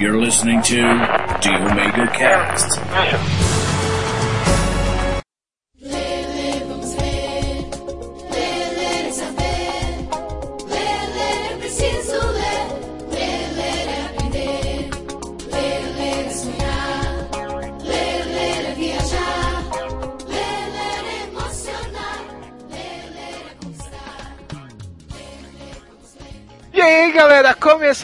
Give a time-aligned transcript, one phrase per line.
[0.00, 3.59] You're listening to the Omega Cast.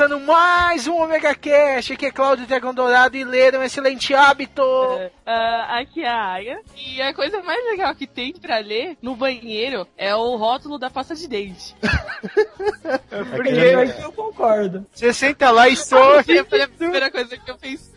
[0.07, 1.91] Começando mais um Omega Cash.
[1.91, 4.63] Aqui é Cláudio Dragão Dourado e ler é um excelente hábito.
[5.25, 6.61] Ah, aqui é a Aya.
[6.77, 10.89] E a coisa mais legal que tem pra ler no banheiro é o rótulo da
[10.89, 11.75] pasta de dente.
[13.35, 14.87] Porque eu concordo.
[14.93, 16.45] você senta lá e sorri.
[16.45, 17.96] Foi a primeira coisa que eu pensei.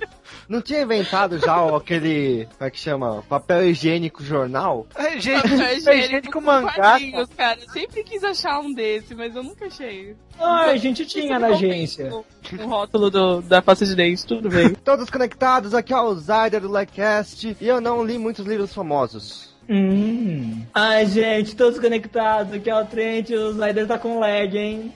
[0.49, 3.23] Não tinha inventado já ó, aquele, como é que chama?
[3.29, 4.87] Papel higiênico jornal?
[4.95, 6.99] É, gente, Papel é higiênico mangá.
[7.37, 7.59] cara.
[7.61, 10.15] Eu sempre quis achar um desse, mas eu nunca achei.
[10.39, 12.11] Ah, a gente tinha na agência.
[12.11, 14.73] O rótulo do, da pasta de dente, tudo bem.
[14.83, 19.53] Todos conectados, aqui é o Zyder do Legcast e eu não li muitos livros famosos.
[19.69, 20.63] Hum.
[20.73, 22.53] Ai, gente, todos conectados.
[22.55, 24.91] Aqui é o Trent, o Snyder tá com lag, hein?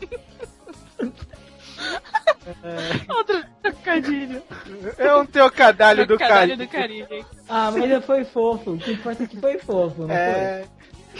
[3.08, 4.42] Outro trocadilho.
[4.98, 6.56] É um trocadalho do cara.
[6.56, 7.24] do Caribe.
[7.48, 8.72] Ah, mas foi fofo.
[8.72, 10.64] O que importa é que foi fofo, não É.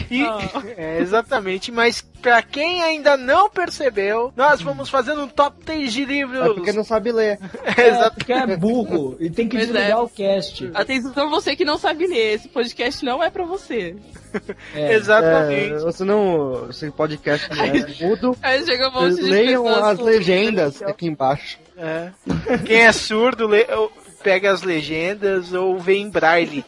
[0.09, 0.39] E, Ah.
[0.77, 6.05] é, exatamente, mas pra quem ainda não percebeu, nós vamos fazer um top 3 de
[6.05, 6.39] livros.
[6.45, 7.39] É porque não sabe ler.
[7.77, 8.15] É, Exato.
[8.17, 9.95] porque é burro e tem que Pois desligar é.
[9.95, 10.69] o cast.
[10.73, 13.95] Atenção você que não sabe ler, esse podcast não é pra você.
[14.73, 14.93] É.
[14.93, 15.73] Exatamente.
[15.73, 16.69] É, você não.
[16.69, 18.37] Esse podcast não é mudo.
[18.41, 21.59] Aí chega um monte de Leiam as legendas aqui embaixo.
[21.77, 22.11] É.
[22.65, 23.49] Quem é surdo
[24.23, 26.63] pega as legendas ou vê em braille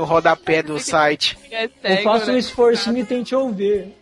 [0.00, 1.36] no rodapé do site.
[1.50, 2.38] É Eu faço um né?
[2.38, 3.94] esforço e me tente ouvir.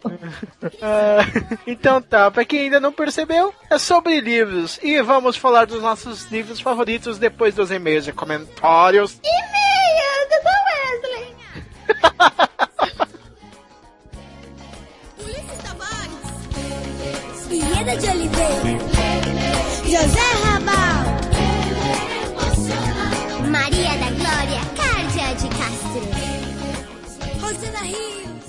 [0.80, 1.18] Ah,
[1.66, 4.78] então tá, pra quem ainda não percebeu, é sobre livros.
[4.80, 9.18] E vamos falar dos nossos livros favoritos depois dos e-mails e comentários.
[9.24, 10.38] E-mail do
[11.10, 11.34] Wesley.
[17.48, 18.78] Pinheira de Oliveira.
[19.84, 21.18] José Rabal.
[23.50, 24.77] Maria da Glória.
[25.34, 26.00] De Castro.
[27.38, 28.46] Rosana Rios.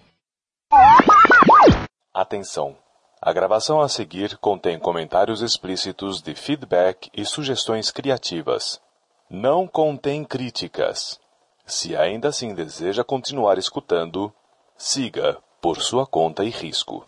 [2.13, 2.75] Atenção!
[3.21, 8.81] A gravação a seguir contém comentários explícitos de feedback e sugestões criativas.
[9.29, 11.19] Não contém críticas.
[11.65, 14.31] Se ainda assim deseja continuar escutando,
[14.77, 17.05] siga por sua conta e risco.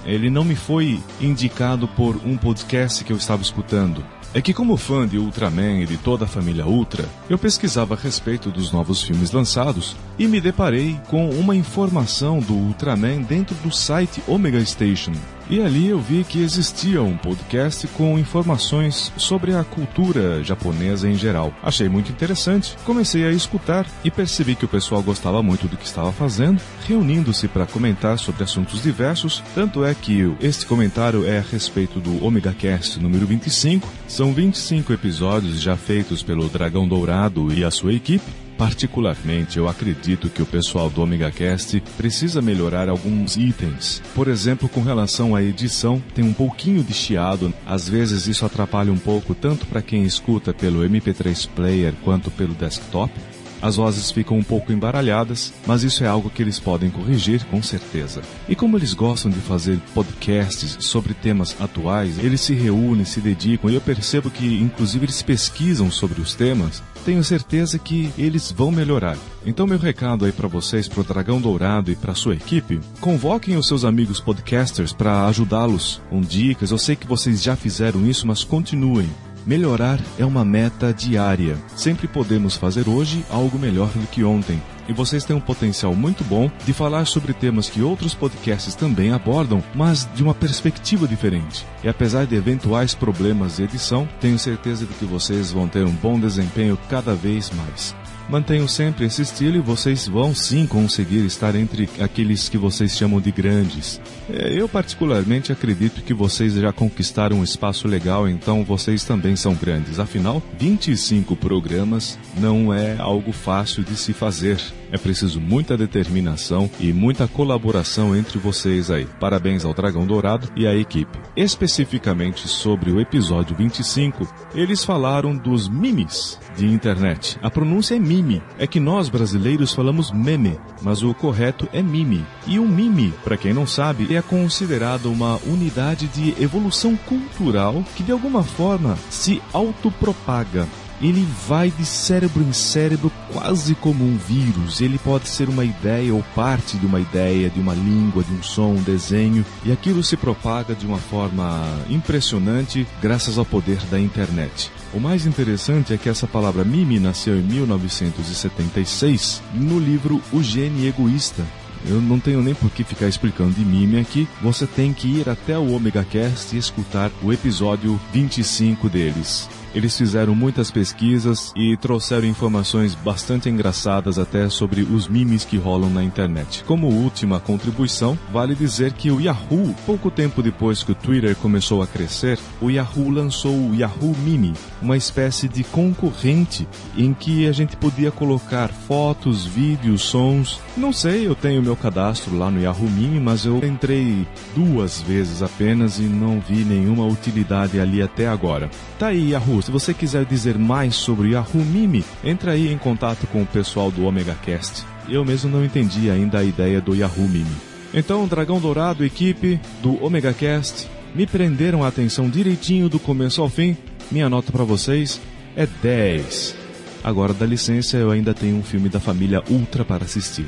[0.06, 4.02] ele não me foi indicado por um podcast que eu estava escutando.
[4.32, 7.98] É que como fã de Ultraman e de toda a família Ultra, eu pesquisava a
[7.98, 13.70] respeito dos novos filmes lançados e me deparei com uma informação do Ultraman dentro do
[13.70, 15.12] site Omega Station.
[15.48, 21.14] E ali eu vi que existia um podcast com informações sobre a cultura japonesa em
[21.14, 21.54] geral.
[21.62, 25.86] Achei muito interessante, comecei a escutar e percebi que o pessoal gostava muito do que
[25.86, 29.42] estava fazendo, reunindo-se para comentar sobre assuntos diversos.
[29.54, 33.88] Tanto é que este comentário é a respeito do Omega Cast número 25.
[34.08, 38.45] São 25 episódios já feitos pelo Dragão Dourado e a sua equipe.
[38.58, 44.02] Particularmente, eu acredito que o pessoal do Omega Cast precisa melhorar alguns itens.
[44.14, 47.52] Por exemplo, com relação à edição, tem um pouquinho de chiado.
[47.66, 52.54] Às vezes isso atrapalha um pouco tanto para quem escuta pelo MP3 player quanto pelo
[52.54, 53.12] desktop.
[53.60, 57.62] As vozes ficam um pouco embaralhadas, mas isso é algo que eles podem corrigir com
[57.62, 58.22] certeza.
[58.48, 63.70] E como eles gostam de fazer podcasts sobre temas atuais, eles se reúnem, se dedicam
[63.70, 66.82] e eu percebo que inclusive eles pesquisam sobre os temas.
[67.06, 69.16] Tenho certeza que eles vão melhorar.
[69.46, 73.68] Então meu recado aí para vocês, pro Dragão Dourado e para sua equipe, convoquem os
[73.68, 76.72] seus amigos podcasters para ajudá-los com dicas.
[76.72, 79.08] Eu sei que vocês já fizeram isso, mas continuem.
[79.46, 81.56] Melhorar é uma meta diária.
[81.76, 84.60] Sempre podemos fazer hoje algo melhor do que ontem.
[84.88, 89.12] E vocês têm um potencial muito bom de falar sobre temas que outros podcasts também
[89.12, 91.66] abordam, mas de uma perspectiva diferente.
[91.82, 95.92] E apesar de eventuais problemas de edição, tenho certeza de que vocês vão ter um
[95.92, 97.94] bom desempenho cada vez mais.
[98.28, 103.20] Mantenham sempre esse estilo e vocês vão sim conseguir estar entre aqueles que vocês chamam
[103.20, 104.00] de grandes.
[104.28, 109.54] É, Eu particularmente acredito que vocês já conquistaram um espaço legal, então vocês também são
[109.54, 110.00] grandes.
[110.00, 114.60] Afinal, 25 programas não é algo fácil de se fazer.
[114.96, 119.06] É preciso muita determinação e muita colaboração entre vocês aí.
[119.20, 121.18] Parabéns ao Dragão Dourado e à equipe.
[121.36, 127.38] Especificamente sobre o episódio 25, eles falaram dos memes de internet.
[127.42, 128.42] A pronúncia é mime.
[128.58, 132.24] É que nós brasileiros falamos meme, mas o correto é mime.
[132.46, 138.02] E um mime, para quem não sabe, é considerado uma unidade de evolução cultural que
[138.02, 140.66] de alguma forma se autopropaga.
[141.00, 144.80] Ele vai de cérebro em cérebro quase como um vírus.
[144.80, 148.42] Ele pode ser uma ideia ou parte de uma ideia, de uma língua, de um
[148.42, 154.00] som, um desenho, e aquilo se propaga de uma forma impressionante graças ao poder da
[154.00, 154.70] internet.
[154.94, 160.86] O mais interessante é que essa palavra mime nasceu em 1976 no livro O Gene
[160.86, 161.44] Egoísta,
[161.88, 164.26] eu não tenho nem por que ficar explicando de mime aqui.
[164.42, 169.48] Você tem que ir até o Omega Cast e escutar o episódio 25 deles.
[169.76, 175.90] Eles fizeram muitas pesquisas e trouxeram informações bastante engraçadas até sobre os memes que rolam
[175.90, 176.64] na internet.
[176.64, 181.82] Como última contribuição, vale dizer que o Yahoo, pouco tempo depois que o Twitter começou
[181.82, 186.66] a crescer, o Yahoo lançou o Yahoo Mimi, uma espécie de concorrente
[186.96, 190.58] em que a gente podia colocar fotos, vídeos, sons.
[190.74, 195.42] Não sei, eu tenho meu cadastro lá no Yahoo Mimi, mas eu entrei duas vezes
[195.42, 198.70] apenas e não vi nenhuma utilidade ali até agora.
[198.98, 202.78] Tá aí, Yahoo, se você quiser dizer mais sobre o Yahoo Mimi, entra aí em
[202.78, 204.84] contato com o pessoal do Omega Cast.
[205.08, 207.56] Eu mesmo não entendi ainda a ideia do Yahoo Mimi.
[207.92, 213.48] Então, Dragão Dourado, equipe do Omega Cast, me prenderam a atenção direitinho do começo ao
[213.48, 213.76] fim.
[214.08, 215.20] Minha nota para vocês
[215.56, 216.54] é 10.
[217.02, 220.46] Agora, dá licença, eu ainda tenho um filme da família Ultra para assistir.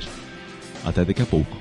[0.84, 1.58] Até daqui a pouco.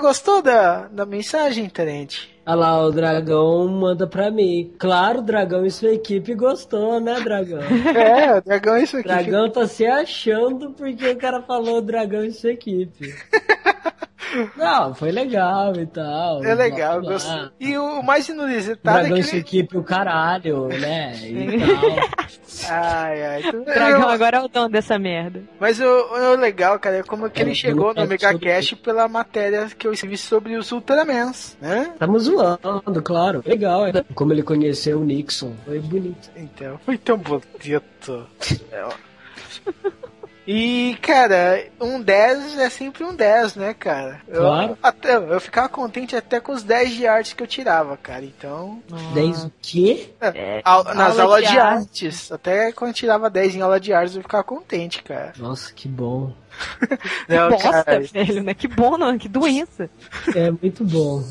[0.00, 2.30] Gostou da, da mensagem, Terente?
[2.46, 4.72] Olha lá, o dragão manda pra mim.
[4.78, 7.60] Claro, o dragão e sua equipe gostou, né, dragão?
[7.94, 9.08] É, o dragão isso O aqui.
[9.08, 13.14] dragão tá se achando porque o cara falou dragão e sua equipe.
[14.56, 16.44] Não, foi legal e tal.
[16.44, 17.48] É legal, eu gostei.
[17.58, 19.40] E o mais inusitado é Dragão que e sua ele...
[19.40, 21.14] equipe, o caralho, né?
[21.22, 22.20] E tal.
[22.68, 23.42] Ai, ai.
[23.50, 25.40] tu- O dragão agora é o dono dessa merda.
[25.58, 28.18] Mas o, o legal, cara, é como que ele É, chegou eu no não Mega
[28.28, 31.94] quero Cash pela matéria que eu escrevi sobre os Ultramans, né?
[31.98, 33.42] Tamo zoando, claro.
[33.46, 34.04] Legal, é.
[34.14, 35.54] Como ele conheceu o Nixon.
[35.64, 36.28] Foi bonito.
[36.36, 38.26] Então, foi tão bonito.
[40.50, 40.52] É.
[40.52, 44.20] E, cara, um 10 é sempre um 10, né, cara?
[44.26, 44.78] Eu, Claro.
[44.82, 48.24] até, eu ficava contente até com os 10 de arte que eu tirava, cara.
[48.24, 48.82] Então,
[49.14, 50.10] 10 o quê?
[50.20, 51.78] é, au- nas aula aulas de de, arte.
[52.06, 55.32] artes, até quando eu tirava 10 em aula de artes, eu ficava contente, cara.
[55.38, 56.32] Nossa, que bom.
[57.28, 58.52] Não, Bosta, cara, velho, né?
[58.54, 59.88] Que bom, não, que doença.
[60.34, 61.22] É muito bom.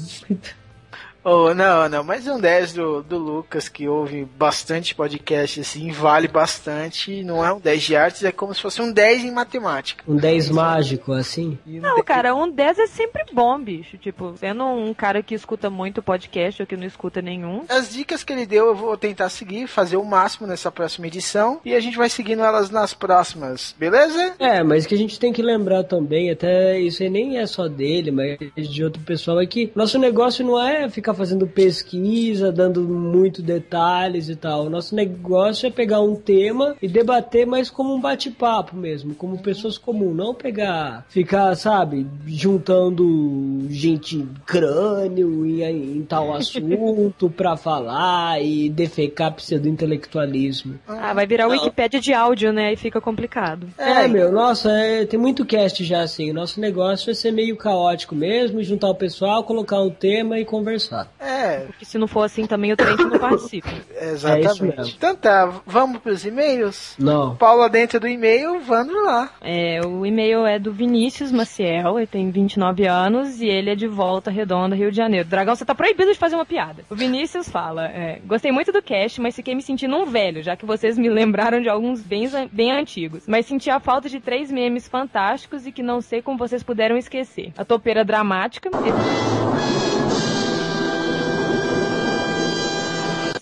[1.24, 6.28] Oh, não, não, mas um 10 do, do Lucas, que ouve bastante podcast, assim, vale
[6.28, 7.24] bastante.
[7.24, 10.04] Não é um 10 de artes, é como se fosse um 10 em matemática.
[10.08, 11.58] Um 10 mágico, assim.
[11.68, 13.98] Um Não, 10 cara, um 10 é sempre bom, bicho.
[13.98, 17.64] Tipo, sendo um cara que escuta muito podcast ou que não escuta nenhum.
[17.70, 21.60] As dicas que ele deu eu vou tentar seguir, fazer o máximo nessa próxima edição.
[21.66, 24.36] E a gente vai seguindo elas nas próximas, beleza?
[24.40, 27.68] É, mas que a gente tem que lembrar também, até isso aí nem é só
[27.68, 32.82] dele, mas de outro pessoal, é que nosso negócio não é ficar fazendo pesquisa, dando
[32.82, 34.70] muito detalhes e tal.
[34.70, 39.78] Nosso negócio é pegar um tema e debater mais como um bate-papo mesmo, como pessoas
[39.78, 48.70] comuns, não pegar, ficar, sabe, juntando gente crânio em, em tal assunto pra falar e
[48.70, 50.80] defecar pseudo-intelectualismo.
[50.88, 52.68] Ah, vai virar Wikipédia de áudio, né?
[52.68, 53.68] Aí fica complicado.
[53.78, 56.32] É, meu, nossa, é, tem muito cast já assim.
[56.32, 60.46] O nosso negócio é ser meio caótico mesmo, juntar o pessoal, colocar um tema e
[60.46, 60.99] conversar.
[61.20, 63.70] É, Porque se não for assim também o trem não participa.
[64.02, 64.64] exatamente.
[64.64, 64.94] mesmo.
[64.98, 66.96] então tá, vamos pros e-mails?
[66.98, 67.36] Não.
[67.36, 69.30] Paula dentro do e-mail, vamos lá.
[69.42, 73.88] É, o e-mail é do Vinícius Maciel, ele tem 29 anos e ele é de
[73.88, 75.28] Volta Redonda, Rio de Janeiro.
[75.28, 76.84] Dragão, você tá proibido de fazer uma piada.
[76.90, 80.56] O Vinícius fala, é, gostei muito do cast, mas fiquei me sentindo um velho, já
[80.56, 83.24] que vocês me lembraram de alguns bem, bem antigos.
[83.28, 86.98] Mas senti a falta de três memes fantásticos e que não sei como vocês puderam
[86.98, 87.54] esquecer.
[87.58, 88.70] A topeira dramática...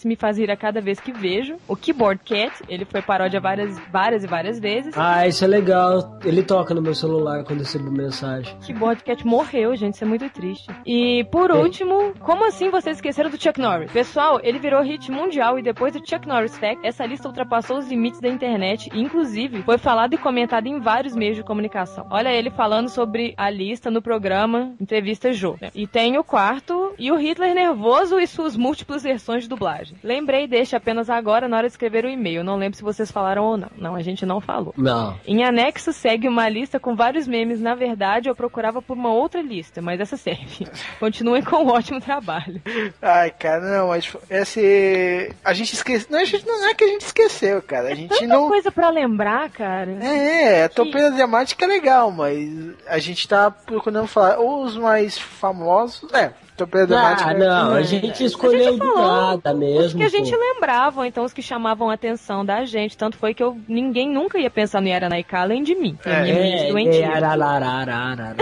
[0.08, 1.58] me faz rir a cada vez que vejo.
[1.68, 4.98] O Keyboard Cat, ele foi paródia várias, várias e várias vezes.
[4.98, 6.18] Ah, isso é legal.
[6.24, 8.56] Ele toca no meu celular quando recebo mensagem.
[8.66, 10.68] Keyboard Cat morreu, gente, isso é muito triste.
[10.86, 13.92] E por último, como assim vocês esqueceram do Chuck Norris?
[13.92, 17.88] Pessoal, ele virou hit mundial e depois do Chuck Norris Fact, essa lista ultrapassou os
[17.88, 22.08] limites da internet e inclusive foi falado e comentado em vários meios de comunicação.
[22.10, 25.58] Olha ele falando sobre a lista no programa Entrevista Jô.
[25.74, 29.97] E tem o quarto e o Hitler nervoso e suas múltiplas versões de dublagem.
[30.04, 32.44] Lembrei deste apenas agora na hora de escrever o e-mail.
[32.44, 33.70] Não lembro se vocês falaram ou não.
[33.77, 34.74] Não, a gente não falou.
[34.77, 35.20] Não.
[35.25, 37.60] Em anexo segue uma lista com vários memes.
[37.60, 40.68] Na verdade, eu procurava por uma outra lista, mas essa serve.
[41.00, 42.62] Continuem com o ótimo trabalho.
[43.01, 45.34] Ai, cara, não, mas esse.
[45.44, 46.08] A gente esqueceu.
[46.10, 46.20] Não,
[46.60, 47.89] não é que a gente esqueceu, cara.
[47.89, 48.48] A gente Tanta não.
[48.48, 49.92] coisa pra lembrar, cara.
[50.04, 52.50] É, a topeira dramática é legal, mas
[52.88, 56.12] a gente tá procurando falar os mais famosos.
[56.13, 56.32] É.
[56.66, 58.98] Ah, não, a gente escolheu do falou
[59.28, 60.00] nada mesmo.
[60.00, 60.38] que a gente pô.
[60.38, 62.98] lembrava, então os que chamavam a atenção da gente.
[62.98, 65.98] Tanto foi que eu ninguém nunca ia pensar no Yaranaika além de mim.
[66.06, 67.06] é a minha mente É, doentia.
[67.06, 68.36] é, arararararara.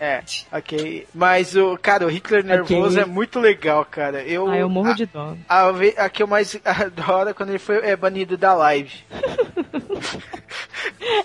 [0.00, 0.20] É,
[0.52, 1.06] ok.
[1.14, 3.02] Mas o, cara, o Hitler nervoso Ok.
[3.02, 4.22] é muito legal, cara.
[4.22, 5.34] Eu, Ah, eu morro a, de dó.
[5.48, 8.92] a, ve- a que eu mais adoro é quando ele foi é, banido da live.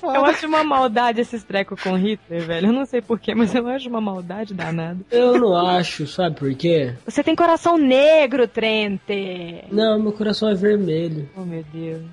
[0.01, 2.68] Eu acho uma maldade esses trecos com Hitler, velho.
[2.68, 5.00] Eu não sei porquê, mas eu acho uma maldade danada.
[5.12, 6.94] Eu não acho, sabe por quê?
[7.06, 9.63] Você tem coração negro, Trente.
[9.72, 11.30] Não, meu coração é vermelho.
[11.36, 12.03] Oh, meu Deus.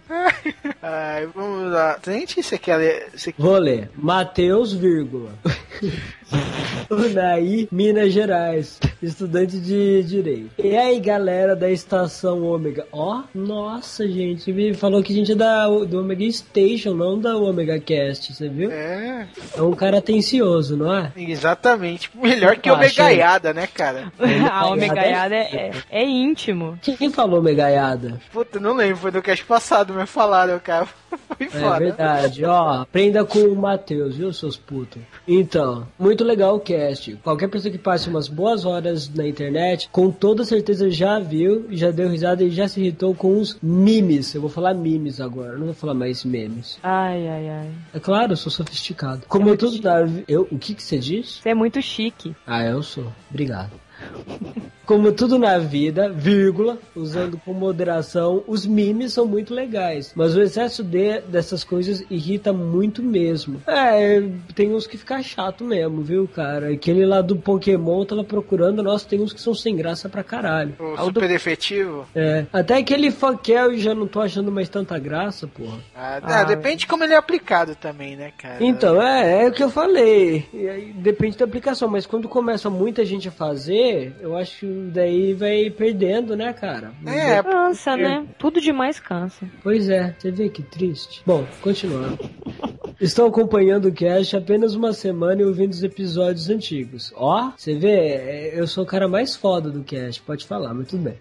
[0.82, 1.98] Ai, vamos lá.
[2.04, 3.08] Gente, você quer ler?
[3.14, 3.34] Você...
[3.36, 3.90] Vou ler.
[3.96, 5.32] Mateus, vírgula.
[6.90, 8.78] Unai, Minas Gerais.
[9.02, 10.50] Estudante de Direito.
[10.58, 12.86] E aí, galera da Estação Ômega.
[12.92, 14.52] Ó, nossa, gente.
[14.52, 18.48] me Falou que a gente é da, do Omega Station, não da Omega Cast, você
[18.48, 18.70] viu?
[18.70, 19.26] É,
[19.56, 21.10] É um cara atencioso, não é?
[21.16, 22.10] exatamente.
[22.14, 24.12] Melhor que Ah, o Megaiada, né, cara?
[24.52, 26.78] a Omegaiada é- é, é, íntimo.
[26.82, 28.20] Quem falou Megaiada?
[28.32, 30.86] Puta, não lembro, foi no cast passado, mas falaram, cara.
[31.50, 35.02] Foi É verdade, ó, aprenda com o Matheus, viu, seus putos?
[35.26, 37.16] Então, muito legal o cast.
[37.16, 41.90] Qualquer pessoa que passe umas boas horas na internet, com toda certeza já viu, já
[41.90, 44.34] deu risada e já se irritou com os memes.
[44.34, 46.78] Eu vou falar memes agora, não vou falar mais memes.
[46.82, 47.70] Ai, ai, ai.
[47.94, 49.22] É claro, eu sou sofisticado.
[49.28, 50.00] Como tudo da...
[50.28, 51.40] Eu, o que que você diz?
[51.40, 52.34] Você é muito chique.
[52.46, 53.12] Ah, eu sou.
[53.30, 53.70] Obrigado.
[54.90, 60.12] como tudo na vida, vírgula, usando com moderação, os memes são muito legais.
[60.16, 63.62] Mas o excesso de, dessas coisas irrita muito mesmo.
[63.68, 64.20] É,
[64.52, 66.72] tem uns que fica chato mesmo, viu, cara?
[66.72, 70.74] Aquele lá do Pokémon tava procurando, nossa, tem uns que são sem graça pra caralho.
[70.80, 72.04] O Ah, o super efetivo.
[72.12, 75.78] É, até aquele Funkel eu já não tô achando mais tanta graça, porra.
[75.94, 76.40] Ah, Ah.
[76.40, 78.56] ah, depende de como ele é aplicado também, né, cara?
[78.58, 80.48] Então, é, é o que eu falei.
[80.52, 85.34] Aí, depende da aplicação, mas quando começa muita gente a fazer, eu acho que daí
[85.34, 86.92] vai perdendo, né, cara?
[87.06, 88.26] É, Cansa, né?
[88.38, 89.46] Tudo demais cansa.
[89.62, 91.22] Pois é, você vê que triste.
[91.26, 92.18] Bom, continuando.
[93.00, 97.10] Estou acompanhando o cast apenas uma semana e ouvindo os episódios antigos.
[97.16, 100.88] Ó, você vê, é, eu sou o cara mais foda do cast, pode falar, mas
[100.88, 101.14] tudo bem.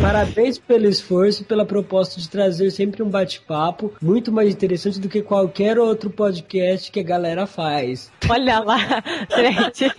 [0.00, 5.10] Parabéns pelo esforço e pela proposta de trazer sempre um bate-papo muito mais interessante do
[5.10, 8.10] que qualquer outro podcast que a galera faz.
[8.26, 8.78] Olha lá,
[9.36, 9.94] gente.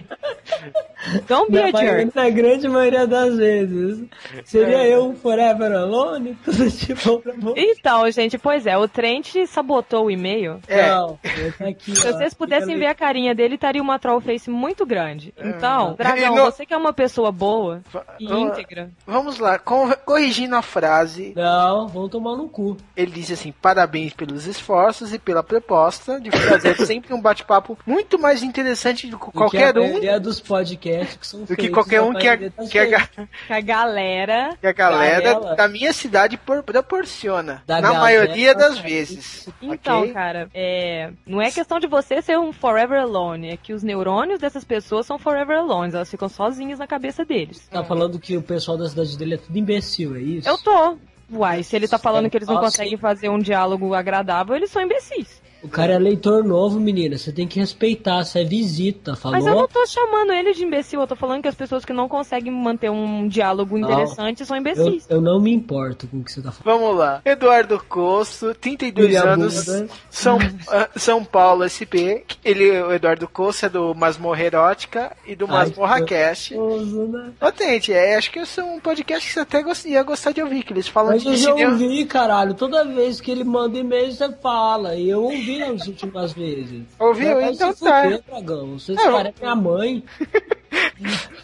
[1.28, 2.12] Don't be Na, a jerk.
[2.16, 4.04] na grande maioria das vezes.
[4.46, 6.38] Seria eu um Forever Alone?
[6.46, 7.54] Tudo de bom pra bom.
[7.58, 10.60] Então, gente, pois é, o Trent sabotou o e-mail.
[10.68, 10.90] É.
[10.92, 12.12] Não, eu tô aqui, Se ó.
[12.14, 15.34] vocês pudessem ver a carinha dele, estaria uma troll face muito grande.
[15.38, 17.82] Então, Dragão, no- você que é uma pessoa boa
[18.20, 18.92] e Vamos- íntegra.
[19.08, 22.78] Vamos lá, corrigindo a frase, Não, vão tomar no cu.
[22.96, 28.20] ele disse assim: parabéns pelos esforços e pela proposta de fazer sempre um bate-papo muito
[28.20, 31.70] mais interessante do que qualquer que a um maioria dos podcasts que são do que
[31.70, 33.10] qualquer um que a, que a, ga-
[33.48, 34.58] Que a galera.
[34.60, 37.64] que a galera da minha cidade por- proporciona.
[37.66, 38.02] Da na galera.
[38.02, 39.48] maioria das vezes.
[39.62, 40.14] Então, ok?
[40.14, 44.40] cara, é, não é questão de você ser um forever alone, é que os neurônios
[44.40, 47.68] dessas pessoas são forever alone, elas ficam sozinhas na cabeça deles.
[47.70, 50.48] Tá falando que o pessoal da cidade dele é tudo imbecil, é isso?
[50.50, 50.98] Eu tô.
[51.34, 54.82] Uai, se ele tá falando que eles não conseguem fazer um diálogo agradável, eles são
[54.82, 55.41] imbecis.
[55.64, 57.18] O cara é leitor novo, menina.
[57.18, 58.24] Você tem que respeitar.
[58.24, 59.38] Você é visita, falou?
[59.38, 61.94] Mas eu não tô chamando ele de imbecil, eu tô falando que as pessoas que
[61.94, 65.06] não conseguem manter um diálogo interessante são eu, imbecis.
[65.10, 66.80] eu não me importo com o que você tá falando.
[66.82, 67.22] Vamos lá.
[67.24, 69.88] Eduardo Costo, 32 William anos, Buda.
[70.10, 70.38] São,
[70.70, 72.26] ah, São Paulo SP.
[72.44, 76.56] Ele, o Eduardo Costo é do Masmorra Erótica e do Ai, Masmorra Cast.
[76.56, 77.32] né?
[77.40, 80.32] Ô, Tente, é, acho que esse é um podcast que você até gost- ia gostar
[80.32, 82.54] de ouvir, que eles falam Mas de eu já ouvi, caralho.
[82.56, 84.96] Toda vez que ele manda e-mail, você fala.
[84.96, 86.84] E eu ouvi nas últimas vezes.
[87.00, 87.36] Ouviu?
[87.36, 88.04] Vai Então tá.
[88.04, 88.80] fuder, dragão.
[88.80, 90.04] Vocês eu- caras é minha mãe.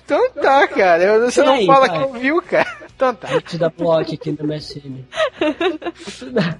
[0.06, 1.04] Então tá, cara.
[1.04, 1.98] Eu- Você E não aí, fala vai?
[2.00, 2.78] que ouviu, cara.
[2.96, 3.28] Então tá.
[3.28, 5.06] Vou te dar bloco aqui no MSN.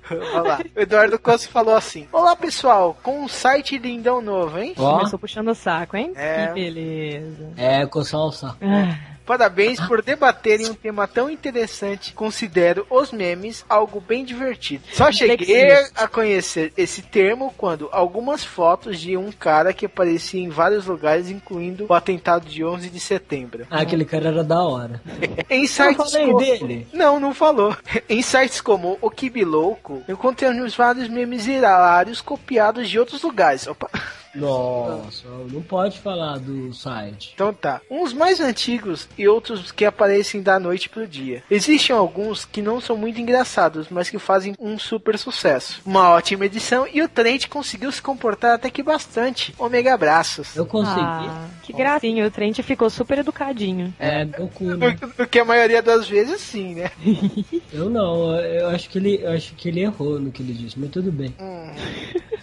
[0.10, 0.60] Vamos lá.
[0.76, 4.74] O Eduardo Costa falou assim: Olá pessoal, com um site lindão novo, hein?
[4.78, 6.12] Ó, Começou puxando o saco, hein?
[6.16, 6.48] É.
[6.48, 7.50] Que beleza.
[7.58, 8.58] é, coçar o saco.
[8.62, 8.96] Ah,
[9.28, 12.14] Parabéns por debaterem um tema tão interessante.
[12.14, 14.86] Considero os memes algo bem divertido.
[14.94, 20.48] Só cheguei a conhecer esse termo quando algumas fotos de um cara que aparecia em
[20.48, 23.68] vários lugares, incluindo o atentado de 11 de setembro.
[23.70, 25.02] Ah, aquele cara era da hora.
[25.50, 26.40] Em sites falei como...
[26.40, 26.88] dele.
[26.94, 27.76] Não, não falou.
[28.08, 33.68] Em sites como o Kibi Louco, encontramos vários memes hilários copiados de outros lugares.
[33.68, 33.90] Opa.
[34.40, 37.32] Nossa, não pode falar do site.
[37.34, 37.82] Então tá.
[37.90, 41.44] Uns mais antigos e outros que aparecem da noite pro dia.
[41.50, 45.82] Existem alguns que não são muito engraçados, mas que fazem um super sucesso.
[45.86, 49.54] Uma ótima edição e o Trent conseguiu se comportar até que bastante.
[49.58, 50.56] Omega abraços.
[50.56, 51.00] Eu consegui.
[51.02, 53.94] ah, que gracinha, o Trent ficou super educadinho.
[54.00, 54.92] É, meu cu, né?
[54.92, 56.92] Do, do que a maioria das vezes sim, né?
[57.74, 60.80] Eu não, eu acho que ele, eu acho que ele errou no que ele disse,
[60.80, 61.34] mas tudo bem.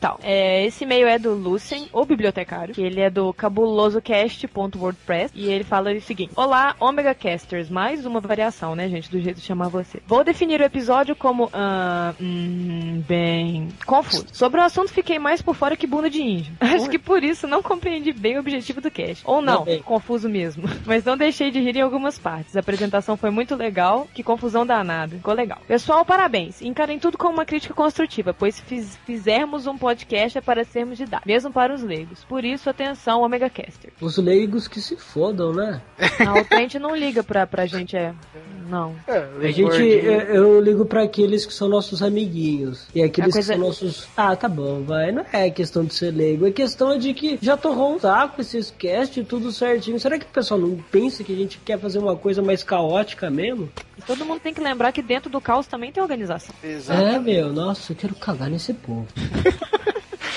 [0.00, 5.46] Então, é, esse e-mail é do Lucien, o bibliotecário, que ele é do cabulosocast.wordpress, e
[5.50, 9.42] ele fala o seguinte: Olá, Omega Casters, mais uma variação, né, gente, do jeito de
[9.46, 10.00] chamar você.
[10.06, 14.24] Vou definir o episódio como, ah, hum, bem, confuso.
[14.32, 16.54] Sobre o assunto, fiquei mais por fora que bunda de índio.
[16.60, 19.22] Acho que por isso não compreendi bem o objetivo do cast.
[19.26, 19.82] Ou não, Também.
[19.82, 20.64] confuso mesmo.
[20.86, 22.56] Mas não deixei de rir em algumas partes.
[22.56, 25.14] A apresentação foi muito legal, que confusão danada.
[25.16, 25.58] Ficou legal.
[25.68, 26.62] Pessoal, parabéns.
[26.62, 30.98] Encarem tudo como uma crítica construtiva, pois se fiz- fizermos um podcast é para sermos
[30.98, 32.24] de dar, mesmo para os leigos.
[32.24, 33.92] Por isso, atenção, Omega Caster.
[34.00, 35.80] Os leigos que se fodam, né?
[36.24, 38.12] Não, o Trent não liga pra, pra gente, é.
[38.68, 38.94] Não.
[39.08, 42.86] É, A gente, eu, eu ligo pra aqueles que são nossos amiguinhos.
[42.94, 44.08] E aqueles A coisa- que são nossos.
[44.16, 45.10] Ah, tá bom, vai.
[45.10, 48.70] Não é questão de ser leigo, é questão de que já torrou um saco esses
[48.70, 49.98] cast e tudo certinho.
[49.98, 53.28] Será que o pessoal não pensa que a gente quer fazer uma coisa mais caótica
[53.28, 53.68] mesmo?
[53.98, 56.54] E todo mundo tem que lembrar que dentro do caos também tem organização.
[56.62, 57.00] Exato.
[57.02, 59.06] É, meu, nossa, eu quero cagar nesse povo.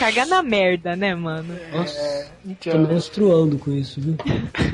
[0.06, 1.56] cagar na merda, né, mano?
[1.72, 4.16] Nossa, É, tô então, menstruando com isso, viu?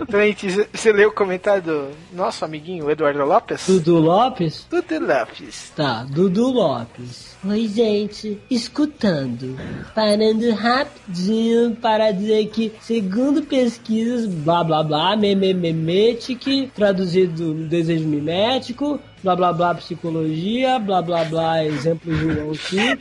[0.08, 3.66] Trent, você- você leu o comentário do nosso amiguinho Eduardo Lopes?
[3.68, 4.66] Dudu Lopes?
[4.70, 5.72] Dudu Lopes.
[5.76, 7.38] Tá, Dudu Lopes.
[7.48, 9.56] Oi, gente, escutando.
[9.96, 19.00] Parando rapidinho para dizer que, segundo pesquisas, blá blá blá, memememetic, traduzido no desejo mimético,
[19.24, 22.98] blá blá blá psicologia, blá blá blá exemplo João aqui.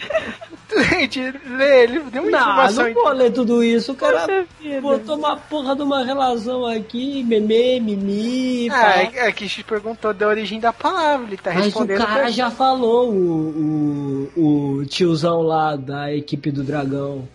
[0.69, 1.17] Trent,
[1.57, 2.85] lê, ele deu uma Não, informação.
[2.87, 4.47] não vou ler tudo isso, o cara
[4.83, 10.13] botou uma porra de uma relação aqui, meme, mimi, Ah, é, é que te perguntou
[10.13, 11.99] da origem da palavra, ele tá Mas o respondendo.
[11.99, 17.27] cara pra- já falou, o, o, o tiozão lá da equipe do dragão.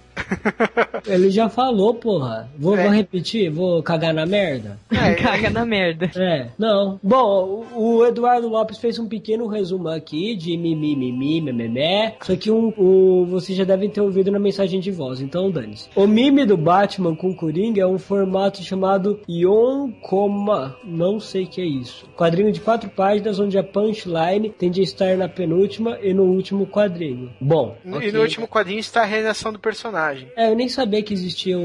[1.05, 2.49] Ele já falou, porra.
[2.57, 2.83] Vou, É.
[2.83, 3.49] vou repetir?
[3.49, 4.79] Vou cagar na merda?
[4.91, 6.09] É, Caga na merda.
[6.15, 6.99] É, não.
[7.03, 12.15] Bom, o Eduardo Lopes fez um pequeno resumo aqui de mimimi, mememé.
[12.21, 15.89] Isso aqui um, um, vocês já devem ter ouvido na mensagem de voz, então dane-se.
[15.95, 20.75] O mime do Batman com Coringa é um formato chamado Yonkoma.
[20.83, 22.05] Não sei o que é isso.
[22.15, 26.65] Quadrinho de quatro páginas onde a punchline tende a estar na penúltima e no último
[26.65, 27.31] quadrinho.
[27.39, 28.11] Bom, E ok.
[28.11, 30.02] no último quadrinho está a redação do personagem.
[30.35, 31.61] É, eu nem sabia que existiam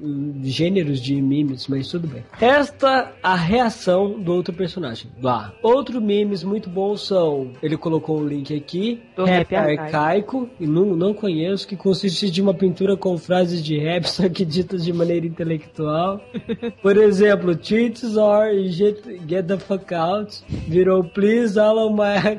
[0.00, 2.24] hum, gêneros de memes, mas tudo bem.
[2.40, 5.10] Esta a reação do outro personagem.
[5.20, 5.52] Lá.
[5.62, 7.52] Outros memes muito bons são.
[7.62, 9.02] Ele colocou um link aqui.
[9.16, 10.48] Do rap rap arcaico.
[10.60, 14.44] e não, não conheço, que consiste de uma pintura com frases de rap, só que
[14.44, 16.20] ditas de maneira intelectual.
[16.82, 20.42] Por exemplo, cheats or get, get the fuck out.
[20.66, 22.38] Virou please all my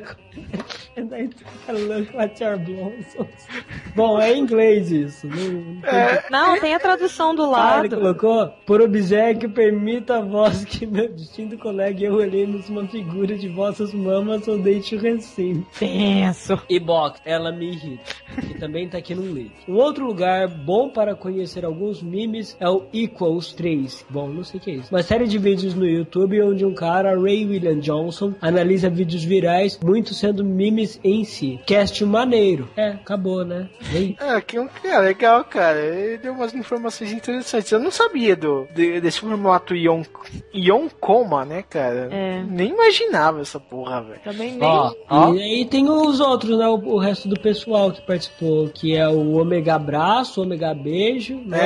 [0.96, 3.46] And I took a look at your blossoms.
[3.94, 5.26] Bom, é em inglês isso.
[5.26, 7.96] Não, É, Não, tem a tradução do ah, ele lado.
[7.96, 8.48] colocou?
[8.66, 13.48] Por obséquio, permita a voz que meu distinto colega e eu olhemos uma figura de
[13.48, 15.66] vossas mamas ou deixe o recinto.
[15.78, 16.60] Tenso.
[16.68, 18.02] E box, ela me irrita.
[18.40, 19.52] Que também tá aqui no link.
[19.68, 24.06] Um outro lugar bom para conhecer alguns memes é o Equals 3.
[24.10, 24.94] Bom, não sei o que é isso.
[24.94, 29.78] Uma série de vídeos no YouTube onde um cara, Ray William Johnson, analisa vídeos virais,
[29.82, 31.58] muitos sendo memes em si.
[31.66, 32.68] Cast maneiro.
[32.76, 33.68] É, acabou, né?
[33.92, 34.16] Ei.
[34.20, 35.78] Ah, que um cara legal, cara.
[35.80, 37.70] Ele deu umas informações interessantes.
[37.72, 40.02] Eu não sabia do, de- desse formato Ion,
[40.52, 42.08] Ion Coma, né, cara?
[42.12, 42.42] É.
[42.48, 44.20] Nem imaginava essa porra, velho.
[44.22, 44.62] Também nem.
[44.62, 45.34] Ó, Ó.
[45.34, 46.66] e aí tem os outros, né?
[46.68, 51.58] O, o resto do pessoal que participou, que é o Ômega Abraço, Ômega Beijo, né?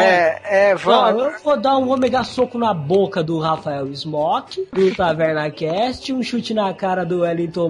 [0.45, 1.23] É, é, Ó, vamos.
[1.25, 6.23] eu vou dar um ômega soco na boca do Rafael Smock, do Taverna Cast, um
[6.23, 7.69] chute na cara do Wellington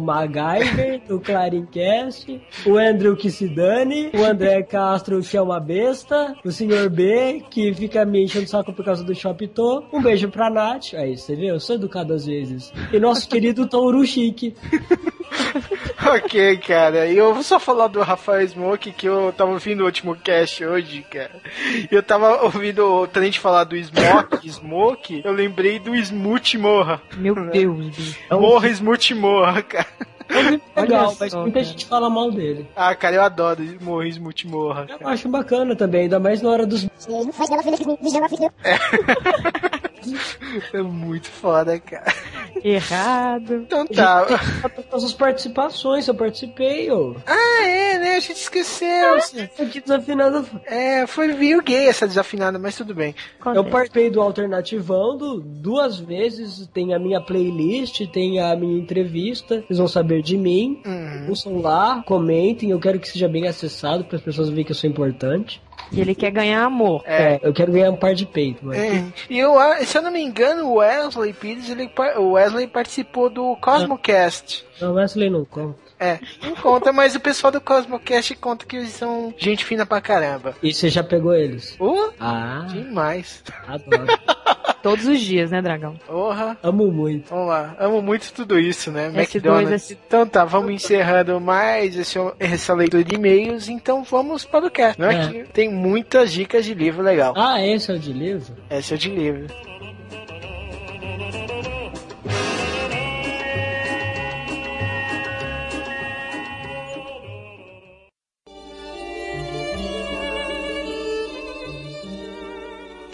[1.07, 6.51] Do Clarincast, o Andrew que se dane, o André Castro que é uma besta, o
[6.51, 6.89] Sr.
[6.91, 10.95] B, que fica me enchendo o saco por causa do Shopito, um beijo pra Nath,
[10.95, 14.55] aí você vê, eu sou educado às vezes, e nosso querido Touro Chique.
[16.07, 17.07] Ok, cara.
[17.07, 20.65] E eu vou só falar do Rafael Smoke, que eu tava ouvindo o último cast
[20.65, 21.41] hoje, cara.
[21.91, 27.01] E eu tava ouvindo o Trent falar do Smoke, Smoke, eu lembrei do Smooth Morra.
[27.17, 28.19] Meu Deus, bicho.
[28.31, 29.87] Morra, Smooth Morra, cara.
[30.77, 31.65] Legal, Olha mas só, muita cara.
[31.65, 32.69] gente fala mal dele.
[32.75, 34.87] Ah, cara, eu adoro Morra, Smooth Morra.
[35.01, 36.85] Eu acho bacana também, ainda mais na hora dos
[38.65, 38.75] É
[40.83, 42.13] muito foda, cara.
[42.63, 43.55] Errado.
[43.55, 44.27] Então tá.
[44.93, 47.17] As participações, eu participei, ô.
[47.27, 48.17] Ah, é, né?
[48.17, 49.15] A gente esqueceu.
[49.15, 49.43] assim.
[49.43, 50.47] Aqui desafinado.
[50.65, 53.15] É, foi meio gay essa desafinada, mas tudo bem.
[53.55, 56.67] Eu participei do Alternativando duas vezes.
[56.73, 59.63] Tem a minha playlist, tem a minha entrevista.
[59.67, 60.81] Vocês vão saber de mim.
[60.85, 61.27] Uhum.
[61.29, 62.71] Ouçam lá, comentem.
[62.71, 65.61] Eu quero que seja bem acessado para as pessoas verem que eu sou importante.
[65.95, 67.03] E ele quer ganhar amor.
[67.07, 67.35] É.
[67.35, 68.65] É, eu quero ganhar um par de peito.
[68.65, 68.79] Mas...
[68.79, 69.05] É.
[69.31, 69.55] E eu,
[69.85, 74.65] se eu não me engano, o Wesley Pires, ele, o Wesley participou do Cosmocast.
[74.81, 75.85] Não, Wesley não conta.
[75.99, 80.01] É, não conta, mas o pessoal do Cosmocast conta que eles são gente fina pra
[80.01, 80.55] caramba.
[80.63, 81.77] E você já pegou eles?
[81.81, 83.43] Uh, Ah, demais.
[83.67, 84.07] adoro.
[84.85, 85.95] Todos os dias, né, dragão?
[86.07, 86.57] Porra.
[86.63, 87.31] Amo muito.
[87.31, 89.09] Vamos lá, amo muito tudo isso, né?
[89.17, 89.69] Esse McDonald's.
[89.71, 94.67] dois, esse- Então tá, vamos encerrando mais esse, essa leitura de e-mails, então vamos para
[94.67, 95.15] o cast, né?
[95.25, 95.29] É.
[95.29, 97.35] Que tem muitas dicas de livro legal.
[97.37, 98.55] Ah, esse é o de livro?
[98.71, 99.47] Esse é o de livro.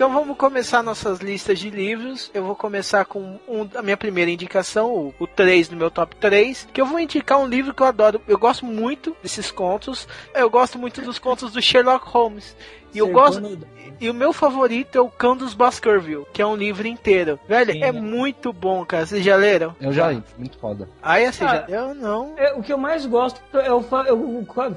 [0.00, 2.30] Então vamos começar nossas listas de livros.
[2.32, 6.16] Eu vou começar com um, a minha primeira indicação, o, o 3 no meu top
[6.16, 8.18] 3, que eu vou indicar um livro que eu adoro.
[8.26, 10.08] Eu gosto muito desses contos.
[10.34, 12.56] Eu gosto muito dos contos do Sherlock Holmes.
[12.94, 13.59] E eu gosto.
[14.00, 17.38] E o meu favorito é o Cão dos Baskerville, que é um livro inteiro.
[17.46, 17.92] Velho, Sim, é é.
[17.92, 19.05] muito bom, cara.
[19.05, 19.76] Vocês já leram?
[19.79, 20.88] Eu já li, muito foda.
[21.03, 21.66] Aí assim, Ah.
[21.68, 22.33] já eu não.
[22.38, 24.09] É, o que eu mais gosto é o fato.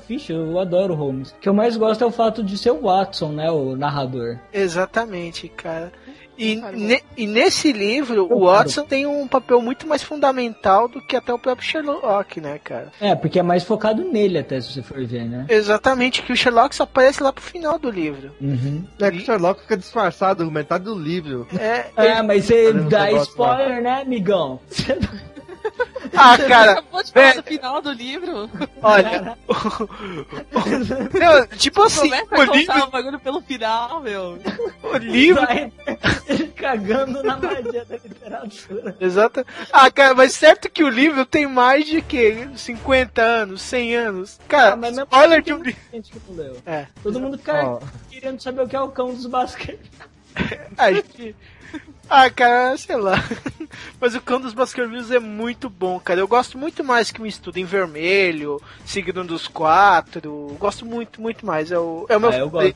[0.08, 1.32] Vixe, eu adoro o Holmes.
[1.32, 3.50] O que eu mais gosto é o fato de ser o Watson, né?
[3.50, 4.38] O narrador.
[4.52, 5.92] Exatamente, cara.
[6.38, 11.16] E, ne- e nesse livro, o Watson tem um papel muito mais fundamental do que
[11.16, 12.92] até o próprio Sherlock, né, cara?
[13.00, 15.46] É, porque é mais focado nele, até se você for ver, né?
[15.50, 18.32] Exatamente, que o Sherlock só aparece lá pro final do livro.
[18.42, 18.84] Uhum.
[19.00, 21.48] É que o Sherlock fica disfarçado metade do livro.
[21.58, 24.60] É, É, mas você dá spoiler, né, amigão?
[26.16, 27.42] Ah, cara, Acabou de falar velho.
[27.42, 28.50] do final do livro.
[28.84, 29.36] olha.
[31.20, 34.38] Não, tipo assim, Começa o a contar livro, o bagulho pelo final, meu.
[34.84, 35.42] o livro.
[35.46, 35.72] Vai
[36.56, 38.96] cagando na magia da literatura.
[39.00, 39.46] Exato.
[39.72, 44.40] Ah, cara, mas certo que o livro tem mais de que 50 anos, 100 anos.
[44.48, 45.82] Cara, Ah, spoiler assim de um livro.
[45.92, 46.58] gente que não leu.
[46.66, 46.86] É.
[47.02, 47.80] Todo mundo fica Ó.
[48.10, 49.80] querendo saber o que é o cão dos basquete.
[50.78, 51.36] A gente...
[52.16, 53.16] Ah, cara, sei lá.
[54.00, 56.20] Mas o Cão dos Baskervilles é muito bom, cara.
[56.20, 60.56] Eu gosto muito mais que o Estudo em Vermelho, Signo dos Quatro.
[60.60, 61.72] Gosto muito, muito mais.
[61.72, 62.76] É o, é o meu Ah, do, vermelho,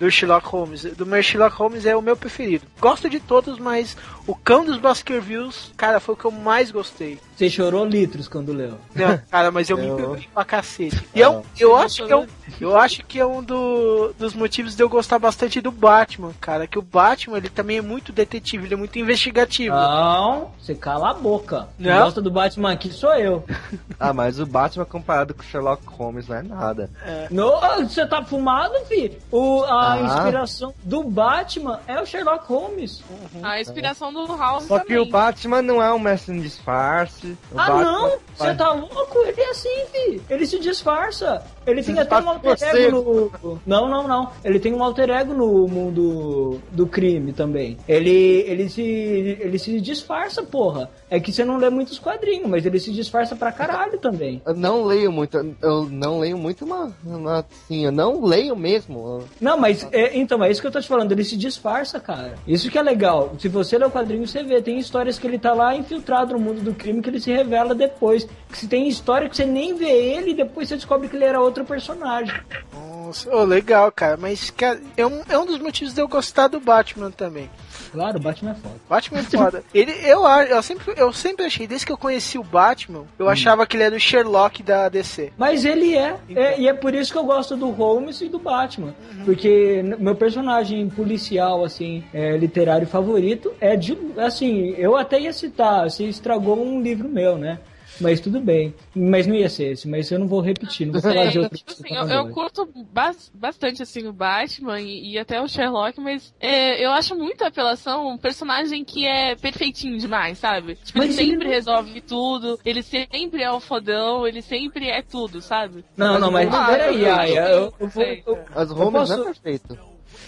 [0.00, 0.82] do Sherlock Holmes.
[0.82, 2.66] Do meu Sherlock Holmes é o meu preferido.
[2.80, 7.18] Gosto de todos, mas o Cão dos Baskervilles, cara, foi o que eu mais gostei.
[7.36, 8.78] Você chorou litros quando leu.
[8.94, 11.06] Não, cara, mas eu me Eu- empolguei pra cacete.
[11.14, 12.26] E eu, eu acho que é um,
[12.58, 16.66] eu acho que é um do- dos motivos de eu gostar bastante do Batman, cara.
[16.66, 19.74] Que o Batman, ele também é muito detetive, ele é muito investigativo.
[19.76, 21.68] Não, você cala a boca.
[21.76, 21.98] Quem Não?
[22.04, 23.44] gosta do Batman aqui sou eu.
[23.98, 26.90] Ah, mas o Batman comparado com o Sherlock Holmes não é nada.
[27.30, 29.16] No, você tá fumado, fi?
[29.32, 30.00] O, a Ah.
[30.02, 33.02] inspiração do Batman é o Sherlock Holmes.
[33.42, 35.02] A inspiração do House Só que também.
[35.02, 37.36] o Batman não é um mestre em disfarce.
[37.52, 38.18] Ah, Batman não?
[38.36, 39.18] Você tá louco?
[39.26, 40.22] Ele é assim, fi.
[40.28, 41.44] Ele se disfarça.
[41.66, 43.60] Ele tem até um disfarça alter ego no...
[43.66, 44.30] Não, não, não.
[44.44, 47.76] Ele tem um alter ego no mundo do crime também.
[47.88, 50.90] Ele, ele, se, ele se disfarça, porra.
[51.10, 54.42] É que você não lê muitos quadrinhos, mas ele se disfarça pra caralho também.
[54.46, 59.24] Eu não leio muito, eu não leio muito uma, uma assim, eu não leio mesmo.
[59.40, 62.34] Não, mas é, então, é isso que eu tô te falando, ele se disfarça, cara.
[62.46, 63.34] Isso que é legal.
[63.38, 64.60] Se você lê o quadrinho, você vê.
[64.62, 67.74] Tem histórias que ele tá lá infiltrado no mundo do crime que ele se revela
[67.74, 68.26] depois.
[68.50, 71.24] Que se tem história que você nem vê ele e depois você descobre que ele
[71.24, 72.34] era outro personagem.
[72.72, 74.16] Nossa, ô, legal, cara.
[74.16, 77.48] Mas cara, é, um, é um dos motivos de eu gostar do Batman também.
[77.92, 78.74] Claro, o Batman é foda.
[78.90, 79.64] Batman é foda.
[79.72, 83.66] Ele, eu, eu, sempre, eu sempre achei, desde que eu conheci o Batman, eu achava
[83.66, 85.32] que ele era o Sherlock da DC.
[85.38, 88.38] Mas ele é, é, e é por isso que eu gosto do Holmes e do
[88.38, 88.94] Batman.
[89.24, 93.95] Porque n- meu personagem policial, assim, é, literário favorito é de.
[94.16, 97.58] Assim, eu até ia citar, você estragou um livro meu, né?
[97.98, 98.74] Mas tudo bem.
[98.94, 101.40] Mas não ia ser esse, mas eu não vou repetir, não vou falar de É,
[101.40, 101.56] outro.
[101.56, 105.98] tipo assim, eu, eu curto bas- bastante assim o Batman e, e até o Sherlock,
[105.98, 110.74] mas é, eu acho muito apelação um personagem que é perfeitinho demais, sabe?
[110.74, 114.90] Tipo, ele Mas ele sempre não- resolve tudo, ele sempre é o fodão, ele sempre
[114.90, 115.82] é tudo, sabe?
[115.96, 119.16] Não, não, mas Ah, peraí, eu- Aya, eu, eu vou- eu- As eu Holmes posso-
[119.16, 119.78] não é perfeito.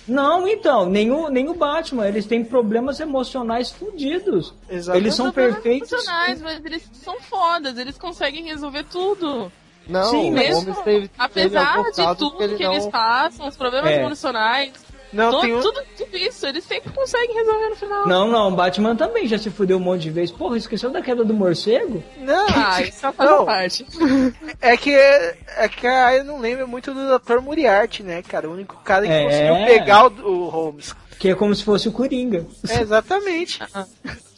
[0.08, 4.54] Não, então, nem o, nem o Batman, eles têm problemas emocionais fudidos.
[4.68, 5.04] Exatamente.
[5.04, 5.92] Eles são perfeitos.
[5.92, 9.52] emocionais, mas eles são fodas, eles conseguem resolver tudo.
[9.86, 12.90] Não, Sim, mesmo teve, teve Apesar alguns de tudo que que, ele eles não...
[12.90, 14.02] passam, os problemas É.
[14.02, 14.72] emocionais,
[15.12, 18.06] Não, to- tem um, tudo, tudo isso, eles sempre conseguem resolver no final.
[18.06, 20.30] Não, não, o Batman também já se fudeu um monte de vezes.
[20.30, 22.02] Porra, esqueceu da queda do morcego?
[22.18, 23.44] Não, Ah, isso é faz Não.
[23.46, 23.86] parte.
[24.60, 27.40] é que é que a eu não lembro muito do Dr.
[27.40, 28.48] Moriarty, né, cara?
[28.48, 29.24] O único cara que É.
[29.24, 30.94] conseguiu pegar o, o Holmes.
[31.18, 32.46] Que é como se fosse o Coringa.
[32.68, 33.58] É, exatamente.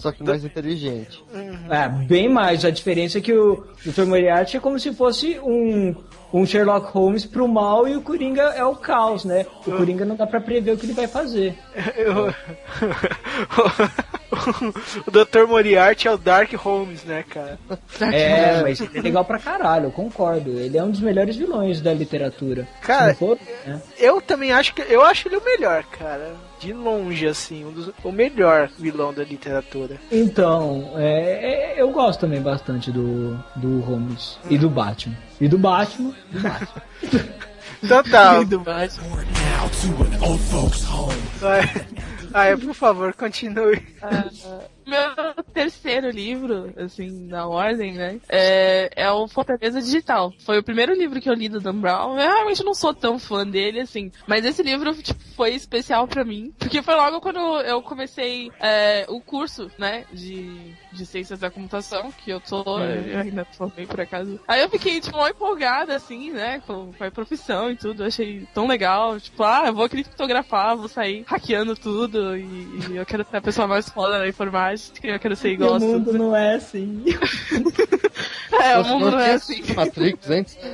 [0.01, 1.23] Só que mais inteligente.
[1.71, 2.65] É, bem mais.
[2.65, 4.05] A diferença é que o Dr.
[4.07, 5.95] Moriarty é como se fosse um,
[6.33, 9.45] um Sherlock Holmes pro mal e o Coringa é o caos, né?
[9.67, 11.57] O Coringa não dá pra prever o que ele vai fazer.
[11.97, 12.33] Eu-
[15.07, 15.47] o Dr.
[15.49, 17.59] Moriarty é o Dark Holmes, né, cara?
[18.13, 20.51] É, mas ele é legal pra caralho, eu concordo.
[20.59, 22.67] Ele é um dos melhores vilões da literatura.
[22.81, 23.81] Cara, for, né?
[23.99, 26.35] Eu também acho que eu acho ele o melhor, cara.
[26.59, 29.90] De longe, assim, um dos- o melhor vilão da literatura.
[30.11, 35.17] Então, é, é, eu gosto também bastante do, do Holmes e do Batman.
[35.41, 36.83] E do Batman, do Batman.
[37.83, 38.43] Então tá.
[38.43, 39.25] Do Batman.
[42.35, 43.83] Ah, é, por favor, continue.
[44.91, 48.21] Meu terceiro livro, assim, na ordem, né?
[48.29, 50.33] É, é o Fortaleza Digital.
[50.41, 52.19] Foi o primeiro livro que eu li do Dan Brown.
[52.19, 54.11] Eu realmente não sou tão fã dele, assim.
[54.27, 56.53] Mas esse livro, tipo, foi especial pra mim.
[56.59, 60.05] Porque foi logo quando eu comecei é, o curso, né?
[60.13, 62.79] De, de Ciências da Computação, que eu tô.
[62.81, 64.41] Eu ainda formei por acaso.
[64.47, 66.61] Aí eu fiquei, tipo, mal empolgada, assim, né?
[66.67, 68.03] Com, com a profissão e tudo.
[68.03, 69.19] Eu achei tão legal.
[69.21, 72.37] Tipo, ah, eu vou criptografar, vou sair hackeando tudo.
[72.37, 74.61] E, e eu quero ser a pessoa mais foda da informática.
[75.03, 77.05] Eu quero ser igual o mundo não é assim.
[78.63, 79.63] É, o mundo não é assim.
[79.75, 80.59] Matrix antes?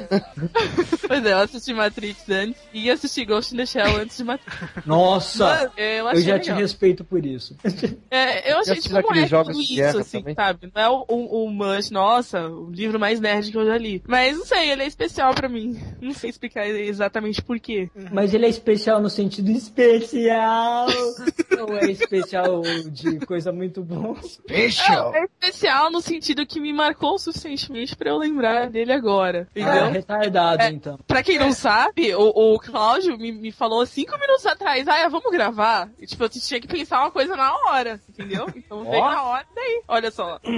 [1.07, 4.57] Pois é, eu assisti Matrix antes e assisti Ghost in the Shell antes de Matrix.
[4.85, 5.71] Nossa!
[5.77, 7.55] eu, Eu achei já te respeito por isso.
[8.11, 10.35] É, eu achei, assisti tipo, não é jogos tudo isso, guerra assim, também.
[10.35, 10.73] sabe?
[10.75, 14.03] Não é o, o, o Mush, nossa, o livro mais nerd que eu já li.
[14.07, 15.79] Mas, não sei, ele é especial pra mim.
[16.01, 17.90] Não sei explicar exatamente por quê.
[18.12, 20.87] Mas ele é especial no sentido especial.
[21.61, 23.96] Ou é especial de coisa muito boa?
[24.23, 25.15] Special!
[25.15, 29.91] É especial no sentido que me marcou suficientemente pra eu lembrar dele agora, Ah, entendeu?
[29.91, 30.71] retardado, É.
[30.71, 30.99] então.
[31.07, 35.31] Pra quem não sabe, o, o Cláudio me, me falou cinco minutos atrás, ah, vamos
[35.31, 35.89] gravar.
[35.99, 38.47] E, tipo, eu tinha que pensar uma coisa na hora, entendeu?
[38.55, 39.83] Então veio na hora daí.
[39.89, 40.39] Olha só.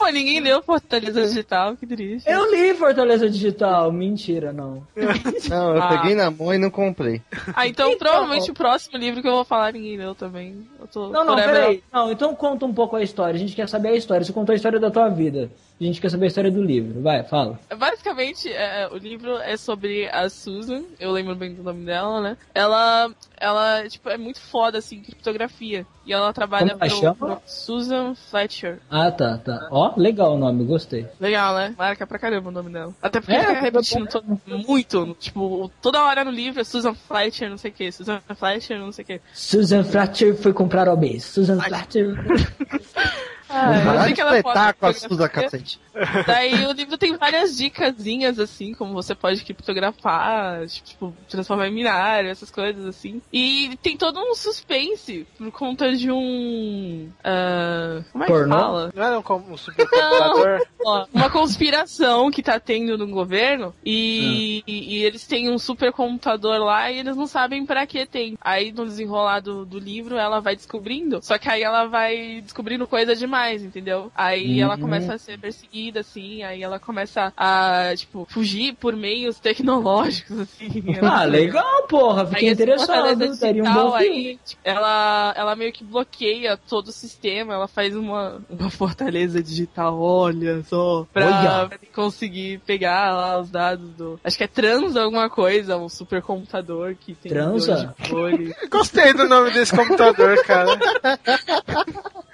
[0.00, 2.26] Pô, ninguém leu Fortaleza Digital, que triste.
[2.26, 3.92] Eu li Fortaleza Digital.
[3.92, 4.82] Mentira, não.
[5.50, 5.88] Não, eu Ah.
[5.88, 7.20] peguei na mão e não comprei.
[7.54, 10.66] Ah, então, Então, provavelmente o próximo livro que eu vou falar ninguém leu também.
[10.80, 11.82] Eu tô Não, não, forever- peraí.
[11.92, 13.34] Não, então conta um pouco a história.
[13.34, 14.24] A gente quer saber a história.
[14.24, 15.50] Você contou a história da tua vida.
[15.80, 17.00] A gente quer saber a história do livro.
[17.00, 17.58] Vai, fala.
[17.74, 22.36] Basicamente, é, o livro é sobre a Susan, eu lembro bem do nome dela, né?
[22.54, 25.86] Ela, ela, tipo, é muito foda, assim, criptografia.
[26.04, 28.78] E ela trabalha Como pro, pro Susan Fletcher.
[28.90, 29.68] Ah, tá, tá.
[29.70, 31.06] Ó, legal o nome, gostei.
[31.18, 31.74] Legal, né?
[31.78, 32.92] Marca pra caramba o nome dela.
[33.00, 35.16] Até porque É, fica fica repetindo todo- muito.
[35.18, 38.92] Tipo, toda hora no livro é Susan Fletcher, não sei o que, Susan Fletcher, não
[38.92, 39.20] sei o que.
[39.32, 41.20] Susan Fletcher foi comprar OB.
[41.20, 42.14] Susan Fletcher.
[43.52, 45.80] Ah, é fletar com a Suza, cacete.
[46.26, 52.30] Daí o livro tem várias dicasinhas, assim, como você pode criptografar, tipo, transformar em binário,
[52.30, 53.20] essas coisas, assim.
[53.32, 57.10] E tem todo um suspense por conta de um.
[57.24, 58.56] ah, como é que Pornô?
[58.58, 58.92] fala?
[58.94, 60.66] Não era um, com- um supercomputador?
[60.84, 66.58] Ó, uma conspiração que tá tendo no governo e, e- e eles têm um supercomputador
[66.58, 68.36] lá e eles não sabem pra que tem.
[68.40, 72.86] Aí no desenrolar do, do livro ela vai descobrindo, só que aí ela vai descobrindo
[72.86, 74.10] coisa demais, entendeu?
[74.14, 74.80] Aí ela Uhum.
[74.80, 80.70] começa a ser perseguida, assim, aí ela começa a, tipo, fugir por meios tecnológicos, assim.
[81.02, 82.26] Ah, legal, porra.
[82.26, 83.38] Fiquei Aí Fortaleza interessado.
[83.38, 84.26] Teria um bom filme.
[84.28, 89.42] aí, tipo, ela, ela meio que bloqueia todo o sistema, ela faz uma, uma fortaleza
[89.42, 91.70] digital, olha só, pra, Olha.
[91.92, 94.20] conseguir pegar lá os dados do.
[94.22, 97.92] Acho que é Transa alguma coisa, um supercomputador que tem Transa?
[98.70, 100.78] Gostei do nome desse computador, cara.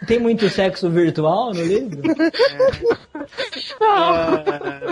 [0.06, 2.02] Tem muito sexo virtual no livro?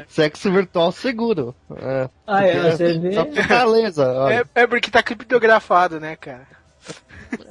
[0.08, 1.54] Sexo virtual seguro.
[1.76, 3.12] É, Ah, é, você vê.
[3.12, 4.04] só fortaleza.
[4.54, 6.46] É, é porque tá criptografado, né, cara?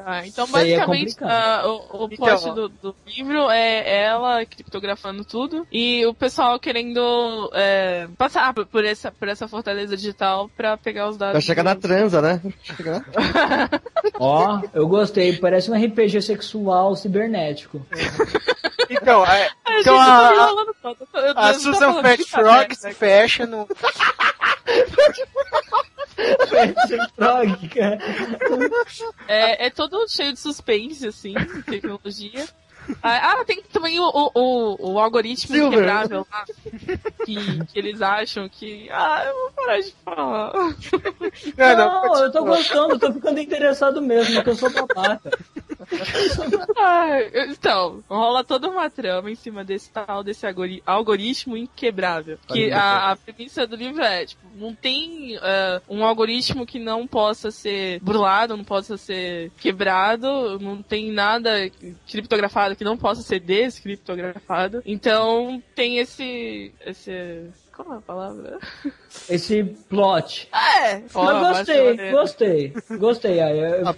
[0.06, 2.54] Ah, então, é basicamente, ah, o, o Então, plot ó.
[2.54, 9.12] do, do livro é ela criptografando tudo e o pessoal querendo é, passar por- essa,
[9.12, 11.34] por essa fortaleza digital pra pegar os dados.
[11.34, 12.42] Vai chegar na transa, né?
[14.20, 15.38] Ó, eu gostei.
[15.38, 17.86] Parece um RPG sexual cibernético.
[18.90, 23.46] Então, é, A então tá a, eu a tô Susan Fat Frog caverna, se fecha
[23.46, 23.66] no.
[27.16, 27.98] Frog, cara.
[29.28, 32.48] É, é todo cheio de suspense, assim, de tecnologia.
[33.02, 35.80] Ah, ah, tem também o, o, o, algoritmo Silver.
[35.80, 36.46] quebrável lá.
[37.26, 38.90] Que, que eles acham que.
[38.92, 40.54] Ah, eu vou parar de falar.
[41.58, 45.32] Não, Não, eu tô gostando, tô ficando interessado mesmo, porque eu sou babaca.
[46.78, 47.18] Ah,
[47.50, 52.38] então, rola toda uma trama em cima desse tal, desse algori- algoritmo inquebrável.
[52.48, 57.08] Que a, a premissa do livro é, tipo, não tem ah, um algoritmo que não
[57.08, 61.52] possa ser burlado, não possa ser quebrado, não tem nada
[62.10, 64.82] criptografado que não possa ser descriptografado.
[64.86, 66.74] Então, tem esse.
[66.86, 67.50] esse.
[67.76, 68.60] Como é a palavra?
[69.28, 70.48] Esse plot.
[70.54, 71.02] É!
[71.14, 73.40] Ó, Mas gostei, que- gostei, gostei.
[73.40, 73.96] Aí, eu-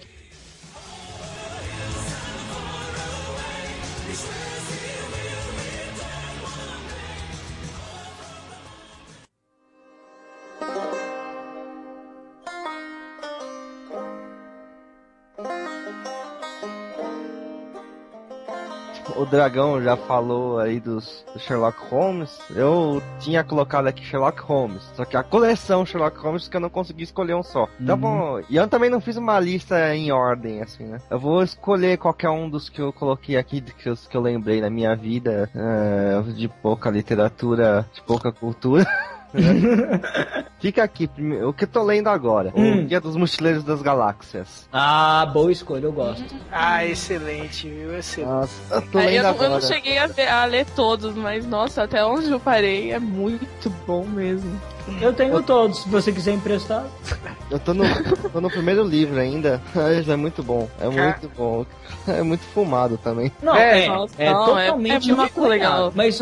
[19.16, 24.82] o Dragão já falou aí dos do Sherlock Holmes, eu tinha colocado aqui Sherlock Holmes,
[24.94, 27.68] só que a coleção Sherlock Holmes que eu não consegui escolher um só.
[27.80, 31.00] Então, bom, e eu também não fiz uma lista em ordem, assim, né?
[31.10, 34.60] Eu vou escolher qualquer um dos que eu coloquei aqui, que eu, que eu lembrei
[34.60, 38.86] na minha vida, é, de pouca literatura, de pouca cultura.
[40.58, 41.08] Fica aqui,
[41.46, 42.52] o que eu tô lendo agora.
[42.54, 42.80] Hum.
[42.80, 44.68] O Guia dos Mochileiros das Galáxias.
[44.72, 46.24] Ah, boa escolha, eu gosto.
[46.50, 47.96] Ah, excelente, viu?
[47.96, 48.30] Excelente.
[48.32, 51.14] Nossa, eu tô É, lendo eu, não, eu não cheguei a, ver- a ler todos,
[51.14, 54.60] mas nossa, até onde eu parei é muito bom mesmo.
[55.00, 56.84] Eu tenho todos, se você quiser emprestar.
[57.48, 57.84] Eu tô no,
[58.32, 59.60] tô no primeiro livro ainda.
[60.08, 60.68] É muito bom.
[60.80, 61.64] É muito bom.
[62.08, 63.30] É muito fumado também.
[63.40, 65.48] Não, É, é, é não, é- totalmente é muito maconhado.
[65.48, 65.92] legal.
[65.94, 66.20] Mas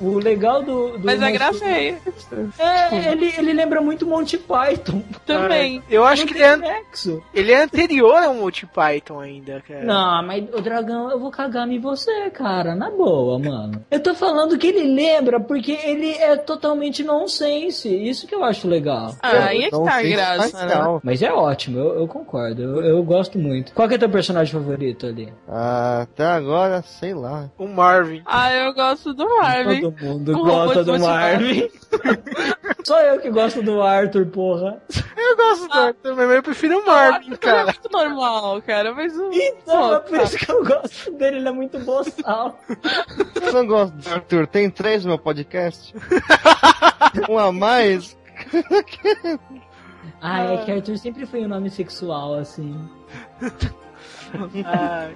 [0.00, 2.52] o, legal do, do Mas a Monty- graça é isso.
[2.58, 5.02] É, ele, ele lembra muito Monty Python.
[5.26, 5.82] Também.
[5.90, 7.22] Eu acho que ele é, nexo.
[7.34, 9.84] ele é anterior ao Monty Python ainda, cara.
[9.84, 12.74] Não, mas o dragão, eu vou cagar em você, cara.
[12.74, 13.84] Na boa, mano.
[13.90, 17.88] Eu tô falando que ele lembra porque ele é totalmente nonsense.
[18.08, 19.14] Isso que eu acho legal.
[19.22, 21.00] Ah, aí é que Não tá a graça, né?
[21.02, 22.62] Mas é ótimo, eu, eu concordo.
[22.62, 23.72] Eu, eu gosto muito.
[23.72, 25.32] Qual que é teu personagem favorito ali?
[25.48, 27.50] Ah, até agora, sei lá.
[27.58, 28.22] O Marvin.
[28.26, 29.80] Ah, eu gosto do Marvin.
[29.80, 31.68] Todo mundo Com gosta do Marvin.
[32.84, 34.82] Só eu que gosto do Arthur, porra.
[35.16, 37.64] Eu gosto do Arthur, mas eu prefiro o Ah, Marvin, é cara.
[37.64, 39.30] muito normal, cara, mas o...
[39.32, 42.58] Então, é por isso que eu gosto dele, ele é muito boçal.
[43.40, 44.46] Eu não gosto do Arthur.
[44.46, 45.94] Tem três no meu podcast?
[47.28, 47.91] um a mais?
[50.20, 52.76] Ah, é que Arthur sempre foi um nome sexual, assim.
[54.64, 55.10] Ah,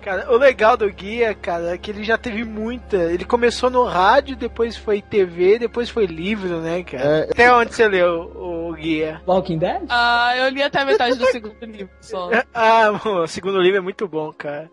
[0.00, 2.96] cara, o legal do Guia, cara, é que ele já teve muita.
[2.96, 7.04] Ele começou no rádio, depois foi TV, depois foi livro, né, cara?
[7.04, 7.22] É.
[7.24, 9.20] Até onde você leu o Guia?
[9.26, 9.82] Walking Dead?
[9.90, 12.30] Ah, eu li até a metade do segundo livro só.
[12.54, 14.70] Ah, o segundo livro é muito bom, cara.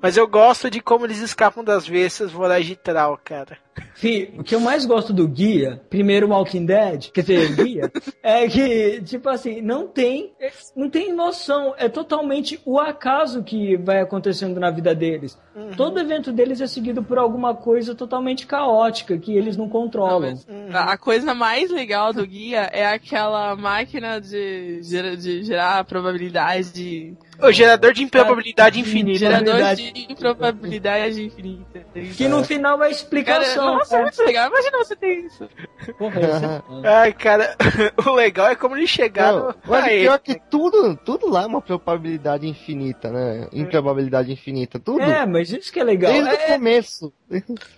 [0.00, 3.58] Mas eu gosto de como eles escapam das vestas voraz de Trau, cara.
[3.94, 7.92] Fih, o que eu mais gosto do guia, primeiro Walking Dead, quer dizer, guia,
[8.22, 10.32] é que, tipo assim, não tem,
[10.76, 15.38] não tem noção, é totalmente o acaso que vai acontecendo na vida deles.
[15.76, 20.34] Todo evento deles é seguido por alguma coisa totalmente caótica que eles não controlam.
[20.72, 27.16] A a coisa mais legal do guia é aquela máquina de, gera- de gerar probabilidade.
[27.42, 29.18] O gerador de improbabilidade infinita.
[29.18, 31.80] Gerador de improbabilidade infinita.
[32.16, 33.74] Que no final é a Cara, explicação.
[33.76, 34.02] nossa, é é.
[34.02, 34.48] muito legal.
[34.48, 35.48] Imagina você ter isso.
[35.98, 36.44] Porra, isso
[36.84, 36.88] é.
[36.88, 37.56] Ai, cara,
[38.06, 40.36] o legal é como eles chegaram Não, mas pior ele.
[40.36, 43.48] que tudo, tudo lá é uma probabilidade infinita, né?
[43.52, 45.00] Improbabilidade infinita, tudo.
[45.02, 46.12] É, mas isso que é legal.
[46.12, 47.12] Desde o É, começo.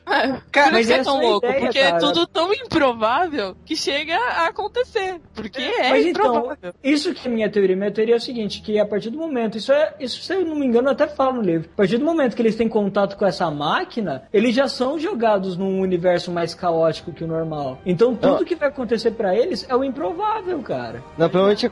[0.05, 1.99] Cara, Cara, mas é tão é a louco, ideia, porque é cara.
[1.99, 5.21] tudo tão improvável que chega a acontecer.
[5.35, 6.75] Porque é, Mas então, improvável.
[6.83, 7.77] isso que é minha teoria.
[7.77, 10.45] Minha teoria é o seguinte, que a partir do momento, isso é, isso se eu
[10.45, 11.69] não me engano, eu até falo no livro.
[11.75, 15.57] A partir do momento que eles têm contato com essa máquina, eles já são jogados
[15.57, 17.79] num universo mais caótico que o normal.
[17.87, 18.45] Então tudo Ah.
[18.45, 21.03] que vai acontecer pra eles é o improvável, cara.
[21.17, 21.69] Não, provavelmente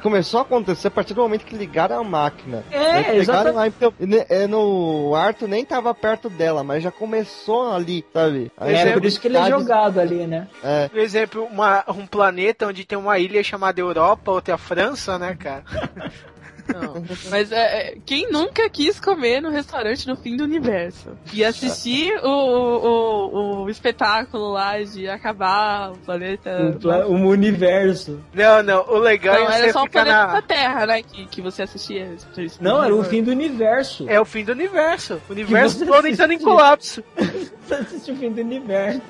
[0.00, 2.64] começou a acontecer a partir do momento que ligaram a máquina.
[2.70, 3.54] É, pegaram exatamente.
[3.54, 3.92] lá, então,
[4.28, 4.76] é, no
[5.10, 7.25] o Arthur nem tava perto dela, mas já começou
[7.72, 8.50] ali, sabe?
[8.56, 10.48] Aí É, por isso que ele é jogado ali, né?
[10.62, 10.88] É.
[10.88, 15.18] Por exemplo, uma- um planeta onde tem uma ilha chamada Europa, outra é a França,
[15.18, 15.64] né, cara?
[16.72, 17.04] Não.
[17.30, 17.56] Mas é,
[17.90, 21.10] é, quem nunca quis comer no restaurante no fim do universo?
[21.32, 23.26] E assistir o, o,
[23.60, 26.74] o, o espetáculo lá de acabar o planeta.
[26.76, 28.20] O, pla- o universo.
[28.34, 30.32] Não, não, o legal Não, é era só o planeta na...
[30.34, 31.02] da Terra, né?
[31.02, 32.16] Que, que você assistia.
[32.60, 34.08] Não, era o fim do universo.
[34.08, 35.20] É o fim do universo.
[35.28, 37.02] O universo todo entrando em colapso.
[37.66, 39.02] Você assiste o fim do universo.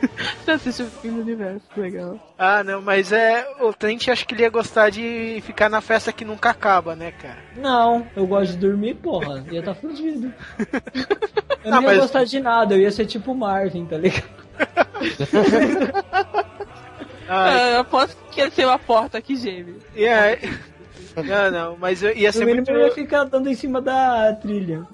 [0.43, 2.19] Você assiste o fim do universo, legal.
[2.39, 3.47] Ah, não, mas é.
[3.61, 7.13] O Trent acho que ele ia gostar de ficar na festa que nunca acaba, né,
[7.13, 7.37] cara?
[7.59, 9.45] Não, eu gosto de dormir, porra.
[9.51, 10.33] Ia tá fudido.
[11.65, 14.23] Eu Não, não ia mas- gostar de nada, eu ia ser tipo Marvin, tá ligado?
[17.29, 19.77] Ah, Ah, eu aposto que ia ser uma porta que geme.
[19.97, 20.39] e aí-
[21.17, 22.71] Não, não, mas eu- ia ser muito.
[22.71, 24.85] eu ia ficar dando em cima da trilha.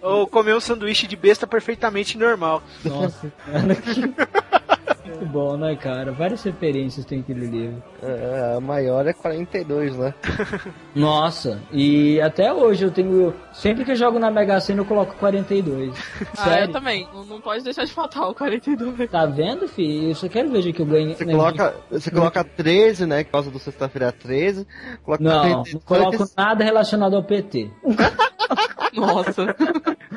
[0.00, 2.64] Ou comer um sanduíche de besta perfeitamente normal.
[2.84, 3.74] Nossa, cara.
[3.78, 6.12] que- Muito bom, né, cara?
[6.12, 7.82] Várias referências tem aquele livro.
[8.02, 10.14] É, a maior é 42, né?
[10.94, 13.34] Nossa, e até hoje eu tenho.
[13.52, 15.94] Sempre que eu jogo na Mega Sena eu coloco 42.
[16.36, 16.64] Ah, Sério?
[16.64, 17.08] eu também.
[17.12, 19.10] Não, não pode deixar de faltar o 42.
[19.10, 20.10] Tá vendo, filho?
[20.10, 21.14] Eu só quero ver que eu ganhei.
[21.14, 23.24] Você né, coloca, você coloca 13, né?
[23.24, 24.66] Por causa do sexta-feira 13.
[25.04, 25.74] Coloca Não, 42.
[25.74, 27.70] não coloco nada relacionado ao PT.
[28.94, 29.54] Nossa.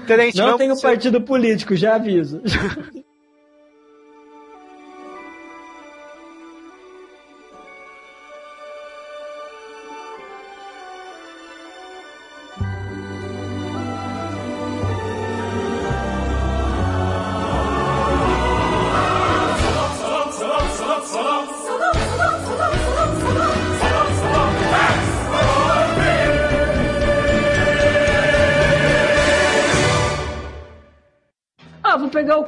[0.06, 2.42] Trent, Não vamos tenho partido político, já aviso.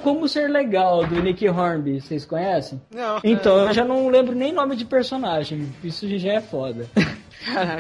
[0.08, 2.80] Como Ser Legal, do Nick Hornby, vocês conhecem?
[2.96, 3.20] Não.
[3.22, 6.86] Então, eu já não lembro nem nome de personagem, isso já é foda.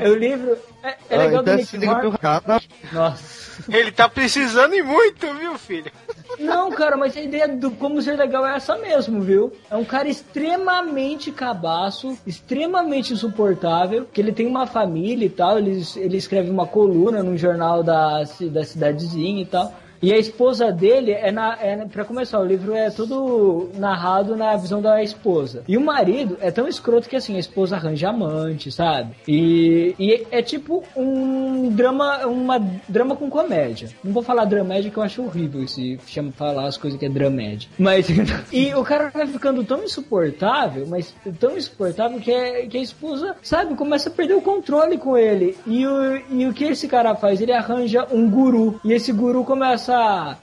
[0.05, 2.17] o livro é, é Ah, legal do então Nick Hornby.
[2.17, 2.61] cara.
[2.91, 3.61] Nossa.
[3.69, 5.89] Ele tá precisando e muito, viu, filho?
[6.37, 9.53] Não, cara, mas a ideia do como ser legal é essa mesmo, viu?
[9.71, 15.81] É um cara extremamente cabaço, extremamente insuportável, que ele tem uma família e tal, ele,
[15.95, 19.73] ele escreve uma coluna num jornal da, da cidadezinha e tal.
[20.01, 21.57] E a esposa dele é na.
[21.61, 25.63] É, pra começar, o livro é todo narrado na visão da esposa.
[25.67, 29.15] E o marido é tão escroto que assim, a esposa arranja amante, sabe?
[29.27, 33.89] E, e é tipo um drama, uma drama com comédia.
[34.03, 37.09] Não vou falar dramédia que eu acho horrível esse chama falar as coisas que é
[37.09, 37.69] dramédia.
[37.77, 38.07] Mas.
[38.51, 43.35] e o cara vai ficando tão insuportável, mas tão insuportável que, é, que a esposa,
[43.41, 45.57] sabe, começa a perder o controle com ele.
[45.65, 47.41] E o, e o que esse cara faz?
[47.41, 48.79] Ele arranja um guru.
[48.83, 49.86] E esse guru começa.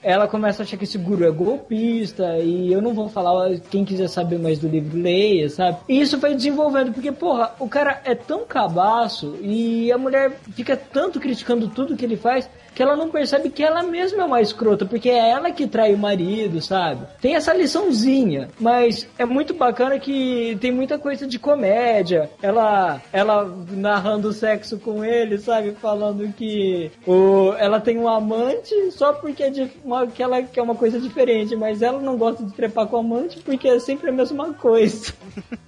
[0.01, 2.37] Ela começa a achar que esse guru é golpista.
[2.39, 5.77] E eu não vou falar, quem quiser saber mais do livro, leia, sabe?
[5.87, 10.75] E isso vai desenvolvendo, porque, porra, o cara é tão cabaço e a mulher fica
[10.75, 14.41] tanto criticando tudo que ele faz que ela não percebe que ela mesma é uma
[14.41, 17.05] escrota, porque é ela que trai o marido, sabe?
[17.21, 22.29] Tem essa liçãozinha, mas é muito bacana que tem muita coisa de comédia.
[22.41, 25.71] Ela, ela narrando sexo com ele, sabe?
[25.81, 30.61] Falando que o, ela tem um amante só porque é de uma, que ela quer
[30.61, 34.09] uma coisa diferente, mas ela não gosta de trepar com o amante porque é sempre
[34.09, 35.13] a mesma coisa.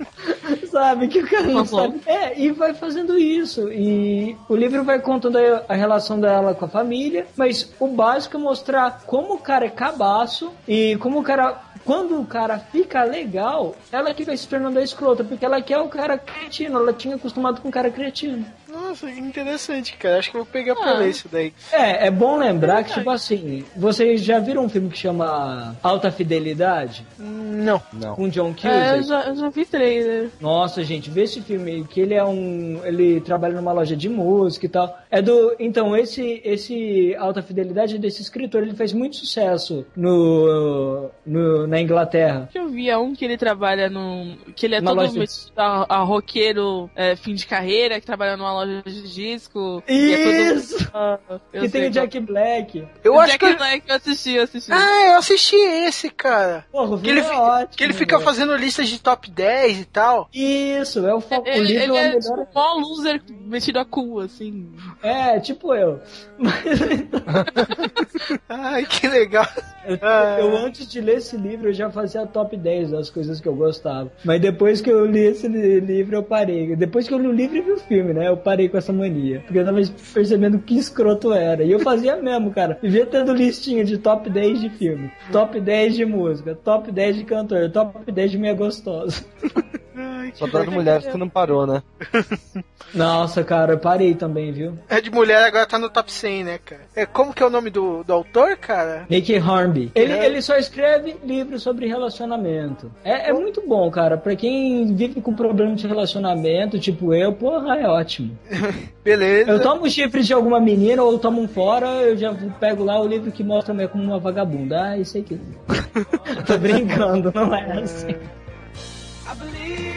[0.72, 1.08] sabe?
[1.08, 1.66] Que o cara não Uhum.
[1.66, 2.02] sabe.
[2.06, 3.72] É, e vai fazendo isso.
[3.72, 6.97] E o livro vai contando a, a relação dela com a família,
[7.36, 11.62] mas o básico é mostrar como o cara é cabaço e como o cara.
[11.88, 15.80] Quando o cara fica legal, ela que vai se tornando a escrota, porque ela quer
[15.80, 18.46] o cara cretino, ela tinha acostumado com o cara cretino.
[18.70, 20.20] Nossa, que interessante, cara.
[20.20, 20.98] Acho que eu vou pegar pra Ah.
[21.00, 21.54] ler isso daí.
[21.72, 26.12] É, é bom lembrar que, tipo assim, vocês já viram um filme que chama Alta
[26.12, 27.08] Fidelidade?
[27.18, 27.82] Não.
[27.94, 28.16] Não.
[28.16, 29.08] Com John É, eu Cusack?
[29.08, 30.30] já, eu já vi trailer.
[30.42, 32.82] Nossa, gente, vê esse filme aí, que ele é um.
[32.84, 34.98] Ele trabalha numa loja de música e tal.
[35.10, 35.56] É do.
[35.58, 41.77] Então, esse, esse Alta Fidelidade é desse escritor, ele fez muito sucesso no, no, na
[41.82, 42.50] Inglaterra.
[42.52, 44.38] Que eu vi um que ele trabalha num.
[44.56, 48.36] Que ele é Uma todo metido a, a roqueiro é, fim de carreira, que trabalha
[48.38, 49.84] numa loja de disco.
[49.88, 50.90] e é todo- Isso!
[50.94, 51.20] Ah,
[51.52, 52.88] Que tem sei o Jack Black.
[53.04, 53.56] Eu qual- acho Jack que.
[53.56, 54.72] Black eu assisti, eu assisti.
[54.72, 56.66] Ah, eu assisti esse, cara.
[56.72, 57.78] Porra, o Que ele, é fi- ótimo.
[57.78, 58.26] que ele fica velho.
[58.30, 60.30] fazendo listas de top 10 e tal.
[60.34, 63.80] Isso, é o, fo- o ele, ele é é o tipo um mó loser metido
[63.80, 64.72] a cu, assim.
[65.04, 66.00] É, tipo eu.
[66.38, 66.54] Mas
[68.50, 69.48] Ai, que legal.
[69.86, 70.38] Eu, Ah.
[70.40, 73.56] eu, antes de ler esse livro, eu já fazia top 10 das coisas que eu
[73.56, 74.12] gostava.
[74.24, 76.76] Mas depois que eu li esse li- livro, eu parei.
[76.76, 78.28] Depois que eu li o livro e vi o filme, né?
[78.28, 79.42] Eu parei com essa mania.
[79.46, 79.80] Porque eu tava
[80.14, 81.64] percebendo que escroto era.
[81.64, 82.78] E eu fazia mesmo, cara.
[82.82, 87.24] Vivia tendo listinha de top 10 de filme, top 10 de música, top 10 de
[87.24, 89.24] cantor, top 10 de meia gostosa.
[90.34, 91.84] Só das mulheres que não parou, né?
[92.94, 94.78] Nossa, cara, eu parei também, viu?
[94.88, 96.82] É de mulher, agora tá no top 100, né, cara?
[96.96, 99.06] É, como que é o nome do, do autor, cara?
[99.10, 99.92] Nick Hornby.
[99.94, 100.26] Ele, É.
[100.26, 102.90] ele só escreve livros sobre relacionamento.
[103.04, 104.18] É, é muito bom, cara.
[104.18, 108.38] Pra quem vive com problema de relacionamento, tipo eu, porra, é ótimo.
[109.04, 109.52] Beleza.
[109.52, 113.08] Eu tomo chifre de alguma menina ou tomo um fora, eu já pego lá o
[113.08, 114.82] livro que mostra meio como uma vagabunda.
[114.82, 115.40] Ah, isso aqui.
[116.48, 118.10] Tô brincando, não é assim.
[118.10, 119.97] I believe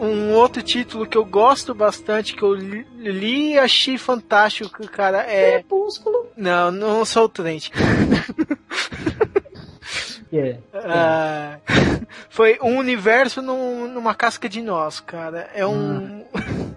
[0.00, 5.22] um outro título que eu gosto bastante, que eu li, li e achei fantástico, cara,
[5.22, 5.52] é...
[5.54, 6.26] Crepúsculo.
[6.36, 7.70] Não, não sou o Trent.
[10.32, 10.58] É.
[10.74, 11.58] Ah,
[12.28, 15.48] foi um universo num- numa casca de nós, cara.
[15.54, 16.24] É um.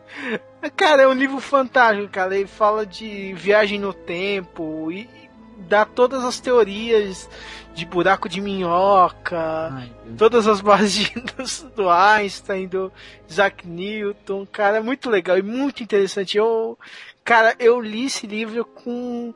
[0.78, 2.38] cara, é um livro fantástico, cara.
[2.38, 5.10] Ele fala de viagem no tempo e
[5.58, 7.28] dá todas as teorias
[7.74, 11.12] de buraco de minhoca, Ai, todas as bases
[11.76, 12.92] do, Einstein, do
[13.30, 14.46] Isaac Newton.
[14.52, 16.38] Cara, é muito legal e muito interessante.
[16.38, 16.78] Eu,
[17.24, 19.34] cara, eu li esse livro com.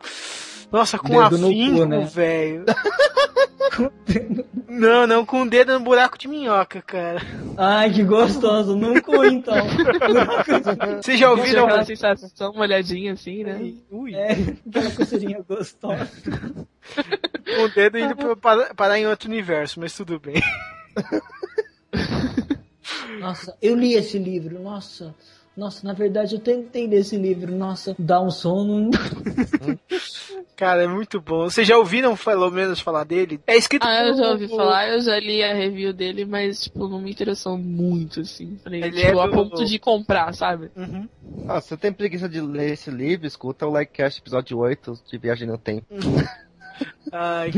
[0.71, 2.09] Nossa, com Dedo afinco, né?
[2.11, 2.65] velho.
[4.79, 7.21] Não, não, com o dedo no buraco de minhoca, cara.
[7.57, 8.75] Ai, que gostoso.
[8.75, 9.55] Não cu, então.
[11.01, 13.73] Vocês já Ouviram aquela sensação, uma olhadinha assim, né?
[13.91, 14.31] Ui, É,
[14.67, 16.09] aquela coceirinha gostosa.
[17.45, 20.41] com o dedo indo pra- para- parar em outro universo, mas tudo bem.
[23.19, 25.13] Nossa, eu li esse livro, nossa.
[25.55, 28.89] Nossa, na verdade eu tentei ler esse livro, nossa, dá um sono.
[30.55, 31.43] Cara, é muito bom.
[31.43, 33.39] Vocês já ouviram pelo menos falar dele?
[33.45, 36.61] É escrito Ah, eu já ouvi por- falar, eu já li a review dele, mas,
[36.63, 38.57] tipo, não me interessou muito, assim.
[38.63, 40.71] Falei, Ele tipo, é a ponto de comprar, sabe?
[40.75, 41.07] Uhum.
[41.47, 45.17] Ah, se você tem preguiça de ler esse livro, escuta o Likecast episódio 8 de
[45.17, 45.85] Viagem no Tempo.
[47.11, 47.51] Ai.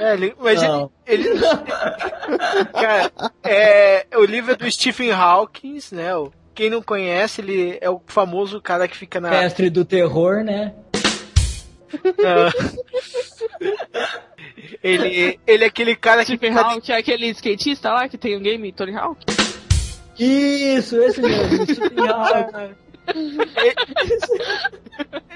[0.00, 0.90] É, ele- mas Não.
[1.06, 1.40] ele, ele-
[2.72, 6.16] Cara, é, o livro é do Stephen Hawking, né?
[6.16, 9.28] o- Quem não conhece, ele é o famoso cara que fica na.
[9.28, 10.72] Mestre do terror, né?
[12.24, 12.50] Ah.
[14.82, 18.40] ele, ele é aquele cara que fica Hawking, é aquele skatista lá que tem um
[18.40, 19.22] game, Tony Hawk.
[20.18, 21.66] Isso, esse mesmo.
[21.68, 22.74] Stephen Hawking.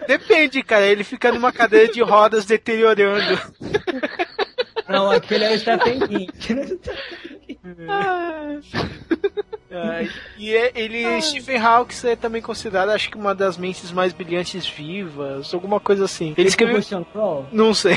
[0.08, 0.86] Depende, cara.
[0.86, 3.38] Ele fica numa cadeira de rodas deteriorando.
[4.90, 6.28] Não, aquele é o Stephen King.
[9.72, 10.02] Ah,
[10.36, 14.66] e é- ele, Stephen Hawking é também considerado, acho que uma das mentes mais brilhantes
[14.68, 16.34] vivas, alguma coisa assim.
[16.36, 16.80] Ele escreveu.
[17.52, 17.96] Não sei.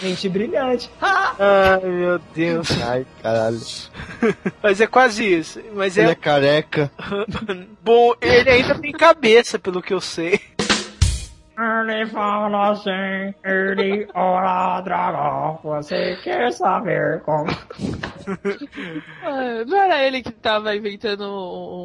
[0.00, 0.88] Mente brilhante.
[1.02, 2.68] Ai, meu Deus.
[2.82, 3.60] Ai, caralho.
[4.62, 5.60] Mas é quase isso.
[5.74, 6.14] Mas Ele é é.
[6.14, 6.90] careca.
[7.82, 10.40] Bom, ele ainda tem cabeça, pelo que eu sei.
[11.88, 17.46] Ele fala assim, ele ora dragão, você quer saber como...
[19.24, 21.24] Ah, Não era ele que tava inventando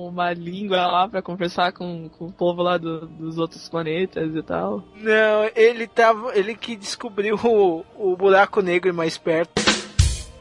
[0.08, 4.44] uma língua lá pra conversar com, com o povo lá do- dos outros planetas e
[4.44, 4.84] tal?
[4.96, 6.36] Não, ele tava.
[6.38, 9.52] Ele que descobriu o, o buraco negro mais perto.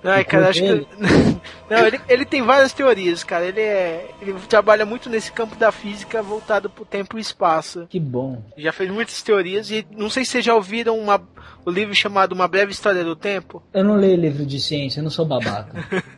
[0.07, 0.87] Ai, cara, acho que.
[1.69, 3.45] Não, ele, ele tem várias teorias, cara.
[3.45, 4.09] Ele é.
[4.23, 7.87] Ele trabalha muito nesse campo da física voltado pro tempo e espaço.
[7.89, 8.43] Que bom.
[8.57, 11.21] Já fez muitas teorias e não sei se vocês já ouviram uma,
[11.65, 13.63] o livro chamado Uma Breve História do Tempo.
[13.75, 15.75] Eu não leio livro de ciência, eu não sou babaca.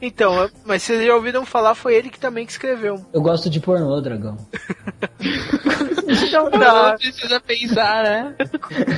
[0.00, 3.04] Então, mas vocês já ouviram falar, foi ele que também que escreveu.
[3.12, 4.36] Eu gosto de pornô, dragão.
[6.26, 6.96] Então Não tá.
[6.98, 8.34] precisa pensar, né?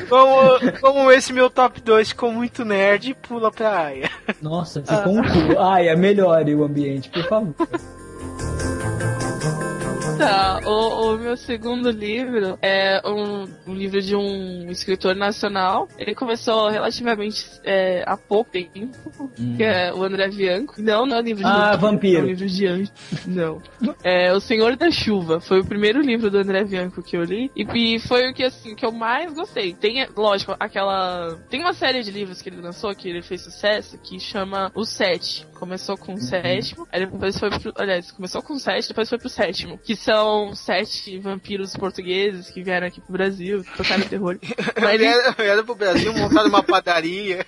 [0.09, 4.11] Como, como esse meu top 2 ficou muito nerd, pula pra aia.
[4.41, 5.59] Nossa, ficou um cu.
[5.59, 7.55] Ai, é melhore o ambiente, por favor.
[10.21, 15.89] Tá, o, o meu segundo livro é um, um livro de um escritor nacional.
[15.97, 18.97] Ele começou relativamente é, há pouco tempo,
[19.57, 20.75] que é o André Bianco.
[20.79, 22.19] Não, não é um livro de Ah, vampiro.
[22.19, 22.93] É um livro de anjo.
[23.27, 23.63] Não.
[24.05, 25.41] É O Senhor da Chuva.
[25.41, 27.51] Foi o primeiro livro do André Bianco que eu li.
[27.57, 27.65] E,
[27.95, 29.73] e foi o que, assim, que eu mais gostei.
[29.73, 31.39] Tem, lógico, aquela...
[31.49, 34.85] Tem uma série de livros que ele lançou, que ele fez sucesso, que chama O
[34.85, 35.47] Sete.
[35.59, 37.73] Começou com o sétimo, aí depois foi pro...
[37.77, 39.77] Aliás, começou com o sete, depois foi pro sétimo.
[39.77, 40.10] Que são
[40.55, 44.39] sete vampiros portugueses que vieram aqui pro Brasil, que tocaram terror.
[44.81, 47.45] Mas ele- Vieram vieram pro Brasil, montaram uma padaria.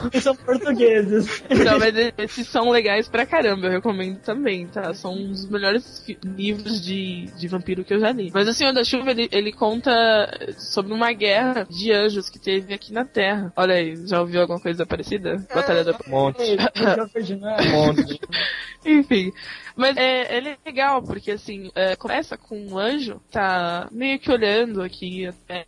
[0.00, 1.42] Porque são portugueses.
[1.64, 4.92] Não, mas esses são legais pra caramba, eu recomendo também, tá?
[4.94, 8.30] São um dos melhores livros de, de vampiro que eu já li.
[8.32, 9.90] Mas o Senhor da Chuva, ele, ele conta
[10.58, 13.52] sobre uma guerra de anjos que teve aqui na Terra.
[13.56, 15.44] Olha aí, já ouviu alguma coisa parecida?
[15.54, 15.92] Batalha da...
[16.06, 16.56] Um monte.
[17.70, 18.20] monte.
[18.84, 19.32] Enfim.
[19.76, 24.30] Mas é, ele é legal, porque assim, é, começa com um anjo, tá meio que
[24.30, 25.64] olhando aqui, é,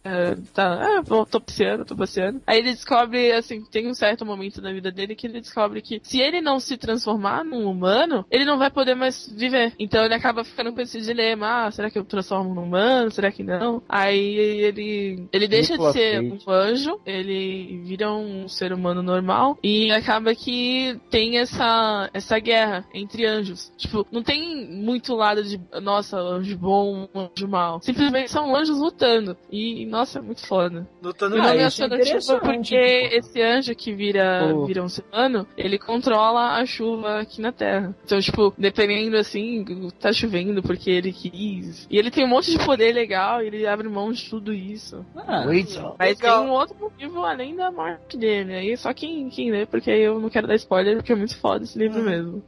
[0.53, 2.41] tá, ah, vou, tô passeando, tô passeando.
[2.47, 6.01] Aí ele descobre, assim, tem um certo momento na vida dele que ele descobre que
[6.03, 9.73] se ele não se transformar num humano, ele não vai poder mais viver.
[9.79, 13.11] Então ele acaba ficando com esse dilema, ah, será que eu transformo num humano?
[13.11, 13.83] Será que não?
[13.89, 16.45] Aí ele, ele deixa de ser Cage.
[16.47, 22.85] um anjo, ele vira um ser humano normal e acaba que tem essa, essa guerra
[22.93, 23.54] entre anjos.
[23.77, 27.81] Tipo, não tem muito lado de, nossa, anjo bom, anjo mal.
[27.83, 29.37] Simplesmente são anjos lutando.
[29.51, 30.87] E, nossa, é muito foda.
[31.03, 33.17] Lutando Ah, é isso é interessante, porque pô.
[33.17, 34.65] esse anjo que vira, Pô.
[34.67, 37.95] vira um ser humano, ele controla a chuva aqui na Terra.
[38.05, 39.65] Então, tipo, dependendo assim,
[40.01, 41.87] tá chovendo porque ele quis.
[41.91, 45.05] E ele tem um monte de poder legal e ele abre mão de tudo isso.
[45.17, 45.75] Ah, Wait.
[45.99, 46.41] Mas Legal.
[46.43, 48.55] tem um outro motivo além da morte dele.
[48.55, 51.65] Aí só quem, quem lê, porque eu não quero dar spoiler, porque é muito foda
[51.65, 52.43] esse livro mesmo.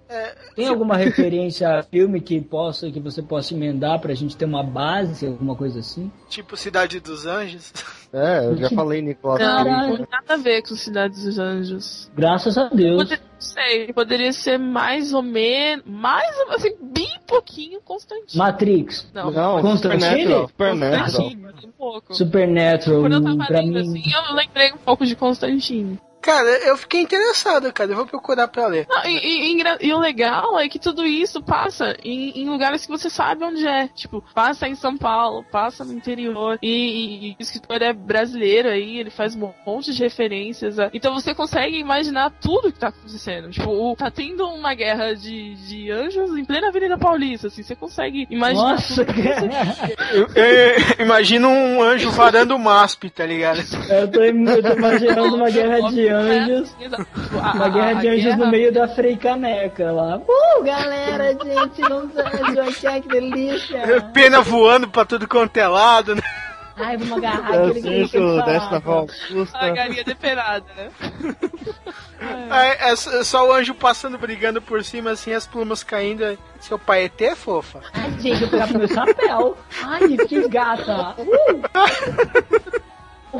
[0.55, 4.63] tem alguma referência a filme que possa, que você possa emendar pra gente ter uma
[4.63, 6.11] base, alguma coisa assim?
[6.29, 7.73] Tipo Cidade dos Anjos.
[8.13, 9.97] É, eu já falei Nicolas Não, Cage.
[9.99, 12.11] tem nada a ver com Cidade dos Anjos.
[12.15, 13.03] Graças a Deus.
[13.03, 18.43] Poder- não sei, poderia ser mais ou menos, mais ou assim, bem pouquinho Constantino.
[18.43, 20.03] Matrix, Não, Não, Constantine?
[20.03, 20.49] Supernatural.
[20.49, 21.03] Supernatural.
[21.05, 22.15] Constantino, um pouco.
[22.15, 23.81] Supernatural, Quando eu tava pra lendo mim...
[24.01, 25.99] assim, eu lembrei um pouco de Constantine.
[26.27, 27.93] Cara, eu fiquei interessado, cara.
[27.93, 28.85] Eu vou procurar pra ler.
[28.91, 32.85] Não, e, e- e e o legal é que tudo isso passa em, em lugares
[32.85, 33.87] que você sabe onde é.
[33.95, 36.59] Tipo, passa em São Paulo, passa no interior.
[36.61, 40.81] E, e- e o escritor é brasileiro aí, ele faz um monte de referências.
[40.81, 43.49] a- Então você consegue imaginar tudo que tá acontecendo.
[43.51, 47.62] Tipo, o- tá tendo uma guerra de, de anjos em plena Avenida Paulista, assim.
[47.62, 49.14] Você consegue imaginar Nossa, tudo.
[49.14, 49.95] que você- cara.
[50.12, 53.61] Eu, eu imagino um anjo varando o MASP, tá ligado?
[53.89, 56.16] Eu tô, eu tô imaginando uma guerra de anjos.
[56.21, 57.07] Exato.
[57.14, 60.17] Tipo, a- Uma guerra de anjos guerra- no meio da Frei Caneca lá.
[60.19, 64.03] Uh, galera, gente, não anjos aqui, que delícia.
[64.14, 66.23] Pena voando pra tudo quanto é lado, né?
[66.79, 69.14] Ai, vamos agarrar Eu aquele que sinto não tem desta palavra.
[69.55, 70.91] A galinha depenada, né?
[72.51, 76.39] É, é só- o anjo passando, brigando por cima, assim, as plumas caindo.
[76.61, 77.81] Seu pai é T, fofa?
[77.93, 79.57] Ai, gente, eu pro meu chapéu.
[79.85, 81.14] Ai, que gata.
[81.19, 82.81] Uh.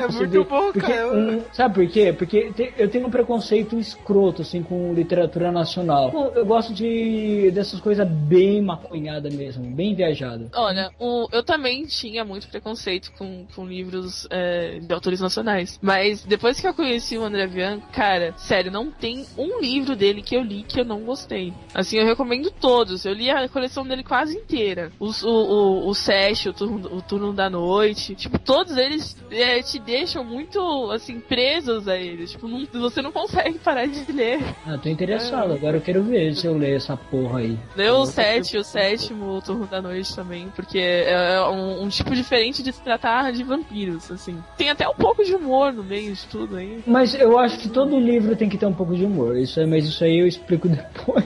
[0.01, 1.12] É muito bom, porque, cara.
[1.14, 2.12] um, sabe por quê?
[2.12, 6.11] Porque te- eu tenho um preconceito escroto, assim, com literatura nacional.
[6.12, 10.49] Eu, eu gosto de dessas coisas bem maconhada mesmo, bem viajada.
[10.55, 15.78] Olha, o- eu também tinha muito preconceito com, com livros é, de autores nacionais.
[15.82, 20.22] Mas depois que eu conheci o André Bianco, cara, sério, não tem um livro dele
[20.22, 21.53] que eu li que eu não gostei.
[21.74, 23.05] Assim, eu recomendo todos.
[23.05, 24.90] Eu li a coleção dele quase inteira.
[24.99, 28.14] Os, o, o, o Sesh, o turno, o turno da Noite.
[28.14, 32.32] Tipo, todos eles é, te deixam muito, assim, presos a eles.
[32.32, 34.41] Tipo, não- você não consegue parar de ler.
[34.66, 37.59] Ah, tô interessado, agora eu quero ver se eu leio essa porra aí.
[37.76, 42.14] Leu o sete, o sétimo, o turno da noite também, porque é um, um tipo
[42.14, 44.43] diferente de se tratar de vampiros, assim.
[44.59, 46.82] Tem até um pouco de humor no meio de tudo aí.
[46.87, 49.37] Mas eu acho que todo livro tem que ter um pouco de humor.
[49.37, 51.24] Isso é, mas isso aí eu explico depois.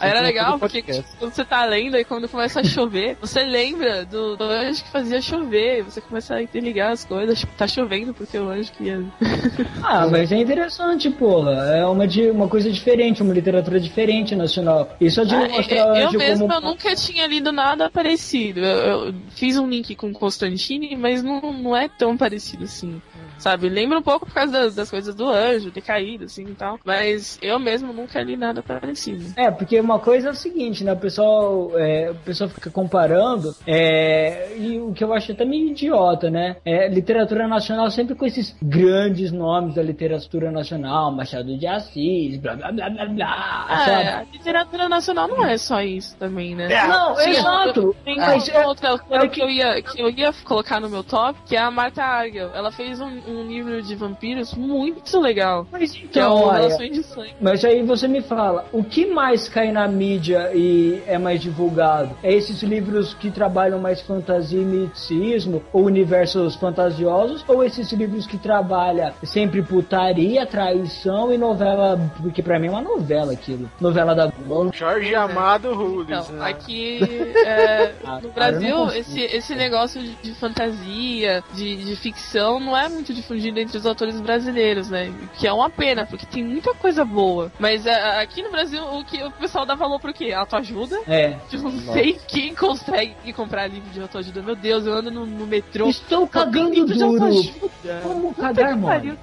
[0.00, 4.04] Era legal porque tipo, quando você tá lendo e quando começa a chover, você lembra
[4.04, 8.14] do, do anjo que fazia chover, você começa a interligar as coisas, tipo, tá chovendo
[8.14, 9.02] porque o anjo que ia.
[9.82, 11.52] Ah, mas é interessante, porra.
[11.74, 14.94] É uma, de, uma coisa diferente, uma literatura diferente nacional.
[15.00, 16.54] Isso de Ah, mostrar eu, eu anjo mesmo como.
[16.54, 18.60] eu nunca tinha lido nada parecido.
[18.60, 23.00] Eu, eu fiz um link com Constantine, mas não, não é tão parecido assim.
[23.38, 23.68] Sabe?
[23.68, 26.78] Lembra um pouco por causa das, das coisas do anjo, ter caído, assim e tal.
[26.84, 29.32] Mas eu mesmo nunca li nada parecido.
[29.36, 30.92] É, porque uma coisa é o seguinte, né?
[30.92, 35.68] O pessoal, é, o pessoal fica comparando, é, e o que eu acho até meio
[35.68, 36.56] idiota, né?
[36.64, 42.56] É, literatura nacional sempre com esses grandes nomes da literatura nacional, Machado de Assis, blá
[42.56, 43.66] blá blá blá blá.
[43.68, 46.68] Ah, é, a literatura nacional não é só isso também, né?
[46.86, 47.96] Não, Sim, exato.
[48.04, 51.04] Tem Mas uma é- outra autora que eu, ia, que eu ia colocar no meu
[51.04, 52.50] top, que é a Marta Argel.
[52.54, 55.66] Ela fez um, um livro de vampiros muito legal.
[55.70, 57.34] Mas Que é então, o olha, Relações de Sangue.
[57.40, 62.16] Mas aí você me fala, o que mais cai na mídia e é mais divulgado?
[62.22, 68.26] É esses livros que trabalham mais fantasia e misticismo, ou universos fantasiosos, ou esses livros
[68.26, 74.14] que trabalham sempre putaria, traição e novela, porque pra mim é uma novela aquilo, novela
[74.14, 74.70] da Globo.
[74.74, 76.08] Jorge Amado Rules.
[76.08, 76.50] Então, né?
[76.50, 77.00] aqui
[77.44, 82.88] é, Ah, no Brasil, esse, esse negócio de, de fantasia, de, de ficção, não é
[82.88, 85.12] muito difundido entre os autores brasileiros, né?
[85.34, 87.52] Que é uma pena, porque tem muita coisa boa.
[87.58, 90.32] Mas é, aqui no Brasil, o que o pessoal dá valor pro quê?
[90.32, 90.98] Autoajuda?
[91.06, 91.36] É.
[91.52, 94.42] Eu não sei quem consegue comprar livro de autoajuda.
[94.42, 95.88] Meu Deus, eu ando no, no metrô.
[95.88, 97.04] Estou tem cagando duro.
[97.04, 98.00] autoajuda.
[98.02, 98.86] Como cagar, mano?
[98.86, 99.18] pariu.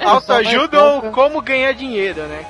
[0.04, 2.44] Autoajuda ou como ganhar dinheiro, né?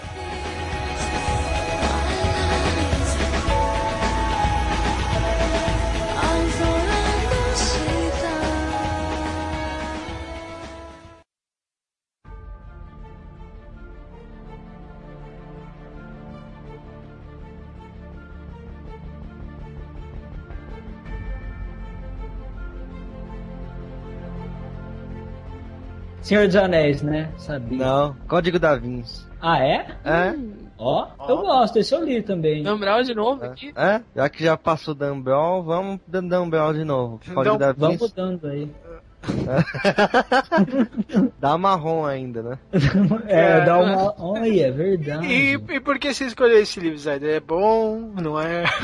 [26.30, 27.28] Senhor dos Anéis, né?
[27.38, 27.78] Sabia.
[27.78, 29.26] Não, Código da Vinci.
[29.42, 29.84] Ah, é?
[30.04, 30.32] É?
[30.78, 32.62] Ó, eu gosto, esse eu li também.
[32.62, 33.72] Lembrar de novo aqui?
[33.74, 34.00] É?
[34.14, 35.98] Já que já passou Brown, vamos
[36.48, 37.18] Brown de novo.
[37.34, 38.14] Código da Vamos Vinci.
[38.14, 38.70] dando aí.
[41.40, 42.58] Dá marrom ainda, né?
[43.26, 44.14] É, dá uma.
[44.18, 45.26] Olha, é verdade.
[45.26, 47.18] E, e por que você escolheu esse livro, Zé?
[47.22, 48.64] É bom, não é?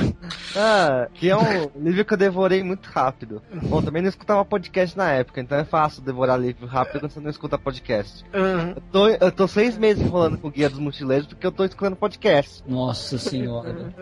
[0.58, 3.42] Ah, que é um livro que eu devorei muito rápido.
[3.64, 7.20] Bom, também não escutava podcast na época, então é fácil devorar livro rápido quando você
[7.20, 8.24] não escuta podcast.
[8.34, 8.70] Uhum.
[8.70, 11.64] Eu tô, eu tô seis meses rolando com o Guia dos Mochileiros porque eu tô
[11.64, 12.64] escutando podcast.
[12.66, 13.92] Nossa senhora.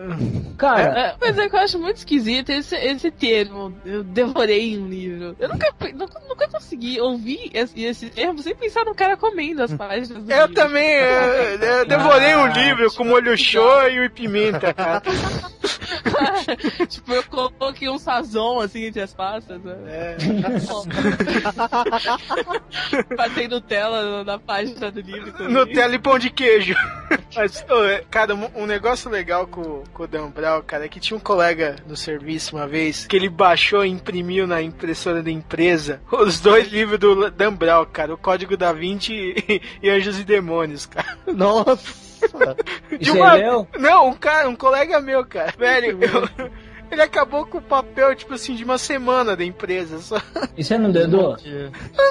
[0.57, 3.73] Cara, É, mas é que eu acho muito esquisito esse, esse termo.
[3.85, 5.35] Eu devorei um livro.
[5.37, 9.73] Eu nunca, nunca, nunca consegui ouvir esse, esse termo sem pensar no cara comendo as
[9.73, 10.53] páginas Eu livro.
[10.53, 15.01] também, eu, eu devorei um livro com molho show e pimenta, cara.
[16.87, 19.61] tipo, eu coloquei um sazon assim entre as pastas.
[19.61, 19.75] Né?
[19.87, 20.15] É.
[23.15, 25.31] Passei Nutella na página do livro.
[25.31, 25.53] também.
[25.53, 26.75] Nutella e pão de queijo.
[27.35, 30.99] Mas, é, cara, um, um negócio legal com, com o Dan Brown, cara, é que
[30.99, 35.31] tinha um colega no serviço uma vez que ele baixou e imprimiu na impressora da
[35.31, 39.13] empresa os dois livros do Dan Brown, cara, o Código da Vinci
[39.47, 41.17] e, e Anjos e Demônios, cara.
[41.27, 42.05] Nossa!
[42.99, 43.67] De uma- é meu?
[43.79, 45.53] Não, um cara, um colega meu, cara.
[45.57, 46.49] Velho, eu-
[46.91, 49.99] ele acabou com o papel, tipo assim, de uma semana da empresa.
[49.99, 50.21] Só
[50.57, 51.35] E você não dedou?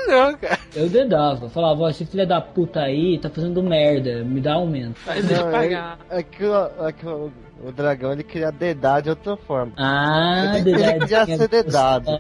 [0.07, 0.59] não, cara.
[0.75, 1.49] Eu dedava.
[1.49, 5.01] Falava, ó, esse filho da puta aí tá fazendo merda, me dá aumento.
[5.15, 5.99] Ele Não, pagar.
[6.11, 6.45] É, é que,
[7.65, 9.73] o, é dragão ele queria dedar de outra forma.
[9.77, 12.11] Ah, Ele- ele queria ser dedado.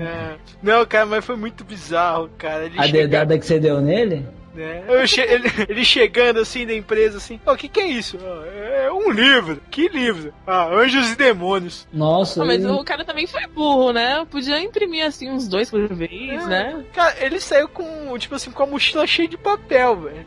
[0.00, 0.36] É.
[0.62, 2.64] Não, cara, mas foi muito bizarro, cara.
[2.66, 4.26] Ele A chega- dedada que você deu nele?
[4.88, 8.18] Eu che- ele, ele chegando assim da empresa assim, o que que é isso?
[8.20, 8.44] "Ah,
[8.86, 9.60] é um livro.
[9.70, 10.34] Que livro?
[10.44, 11.86] Ah, Anjos e Demônios.
[11.92, 14.26] Nossa, Ah, mas ele- o cara também foi burro, né?
[14.28, 16.82] Podia imprimir assim uns dois por vez, né?
[16.92, 20.26] Cara, ele saiu com, tipo assim, com a mochila cheia de papel, velho.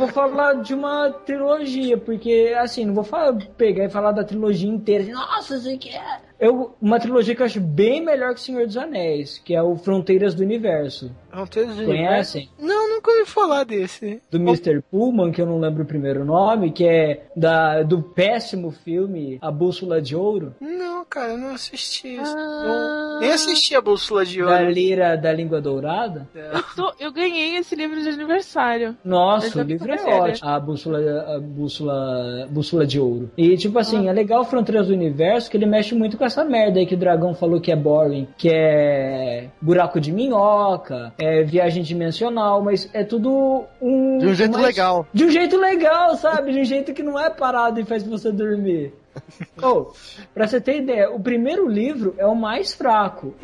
[0.00, 4.68] Vou falar de uma trilogia, porque assim, não vou falar- pegar e falar da trilogia
[4.68, 5.02] inteira.
[5.04, 6.18] assim, Nossa, isso aqui é.
[6.40, 9.76] Eu, uma trilogia que eu acho bem melhor que Senhor dos Anéis, que é o
[9.76, 11.10] Fronteiras do Universo.
[11.30, 12.48] Fronteiras do Conhecem?
[12.58, 14.20] Não, nunca ouvi falar desse.
[14.30, 14.82] Do Mr.
[14.90, 19.50] Pullman, que eu não lembro o primeiro nome, que é da, do péssimo filme A
[19.50, 20.54] Bússola de Ouro.
[20.60, 22.34] Não, cara, eu não assisti isso.
[22.36, 22.64] Ah.
[22.66, 24.70] Não- nem assisti a Bússola de Da Ouro.
[24.70, 26.26] Lira da Língua Dourada.
[26.34, 28.96] Eu, tô- eu ganhei esse livro de aniversário.
[29.04, 30.12] Nossa, o livro é série.
[30.32, 30.48] ótimo.
[30.48, 30.98] A bússola,
[31.36, 33.30] a bússola, bússola de ouro.
[33.36, 36.44] E tipo assim, é legal o Fronteiras do Universo que ele mexe muito com essa
[36.44, 41.42] merda aí que o Dragão falou que é boring, que é buraco de minhoca, é
[41.42, 45.06] viagem dimensional, mas é tudo um De um jeito mais- legal.
[45.12, 46.52] De um jeito legal, sabe?
[46.52, 48.92] De um jeito que não é parado e faz você dormir.
[49.62, 49.86] Oh,
[50.32, 53.34] pra você ter ideia, o primeiro livro é o mais fraco.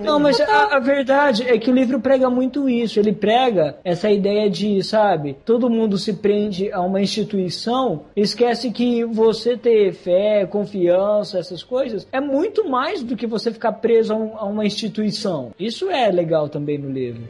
[0.00, 3.00] Não, mas a, a verdade é que o livro prega muito isso.
[3.00, 9.04] Ele prega essa ideia de, sabe, todo mundo se prende a uma instituição, esquece que
[9.04, 14.16] você ter fé, confiança, essas coisas, é muito mais do que você ficar preso a,
[14.16, 15.50] um- a uma instituição.
[15.58, 17.22] Isso é legal também no livro.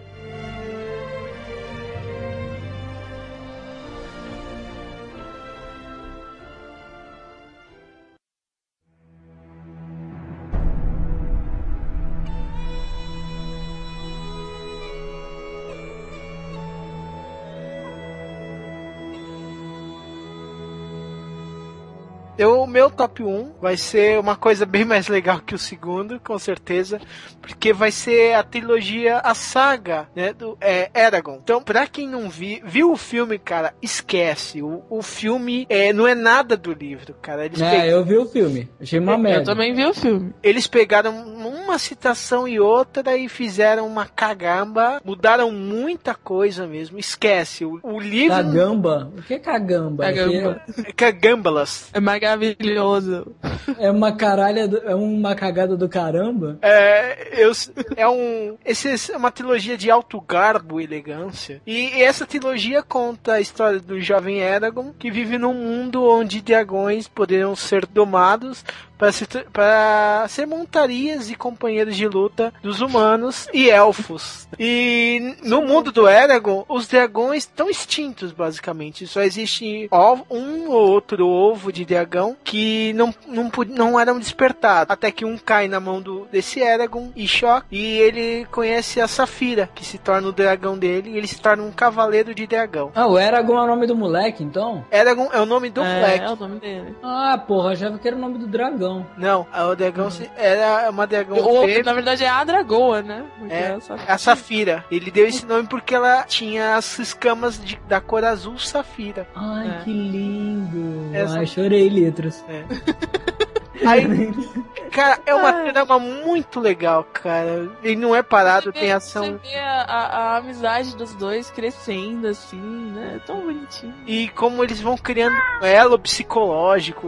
[22.38, 26.20] Eu, o meu top 1 vai ser uma coisa bem mais legal que o segundo,
[26.20, 27.00] com certeza,
[27.42, 31.40] porque vai ser a trilogia, a saga, né, do é, Eragon.
[31.42, 34.62] Então, pra quem não vi, viu o filme, cara, esquece.
[34.62, 37.44] O, o filme é, não é nada do livro, cara.
[37.44, 38.68] Eles, É, eu vi o filme.
[38.80, 39.40] Achei uma merda.
[39.40, 40.32] Eu também vi o filme.
[40.40, 47.00] eles pegaram uma citação e outra e fizeram uma cagamba, mudaram muita coisa mesmo.
[47.00, 47.64] Esquece.
[47.64, 48.36] O, o livro.
[48.36, 49.12] Cagamba?
[49.16, 50.04] O que é cagamba?
[50.04, 50.62] Cagamba.
[50.96, 51.90] Cagambalas.
[51.92, 51.98] É
[52.36, 53.34] maravilhoso.
[53.78, 56.58] É uma caralha, do- é uma cagada do caramba?
[56.62, 57.52] É, eu,
[57.96, 58.56] é um.
[58.64, 61.60] Esse é uma trilogia de alto garbo e elegância.
[61.66, 67.06] E essa trilogia conta a história do jovem Eragon que vive num mundo onde dragões
[67.08, 68.64] poderiam ser domados
[68.98, 74.48] para ser, para ser montarias e companheiros de luta dos humanos e elfos.
[74.58, 79.06] E no mundo do Eragon, os dragões estão extintos, basicamente.
[79.06, 79.88] Só existe
[80.28, 84.90] um ou outro ovo de dragão que não, não, não eram despertados.
[84.90, 87.66] Até que um cai na mão do, desse Eragon e choca.
[87.70, 91.10] E ele conhece a Safira, que se torna o dragão dele.
[91.10, 92.90] E ele se torna um cavaleiro de dragão.
[92.94, 94.84] Ah, o Eragon é o nome do moleque, então?
[94.90, 96.24] Eragon é o nome do é, moleque.
[96.24, 96.96] é o nome dele.
[97.02, 98.87] Ah, porra, achava que era o nome do dragão.
[99.16, 101.82] Não, o dragão se- era uma dragão O, fêmea.
[101.82, 103.24] na verdade é a Dragoa, né?
[103.38, 104.84] Porque É, essa- a Safira.
[104.90, 109.26] Ele deu esse nome porque ela tinha as escamas de- da cor azul Safira.
[109.34, 109.84] Ai, É.
[109.84, 111.14] que lindo.
[111.14, 112.44] Essa- Ai, chorei, litros.
[113.86, 114.04] Aí,
[114.90, 117.70] cara, é uma trama muito legal, cara.
[117.82, 119.24] Ele não é parado, tem ação.
[119.24, 123.14] Você vê a, a- a amizade dos dois crescendo, assim, né?
[123.16, 123.94] É tão bonitinho.
[124.06, 127.06] E como eles vão criando um elo psicológico.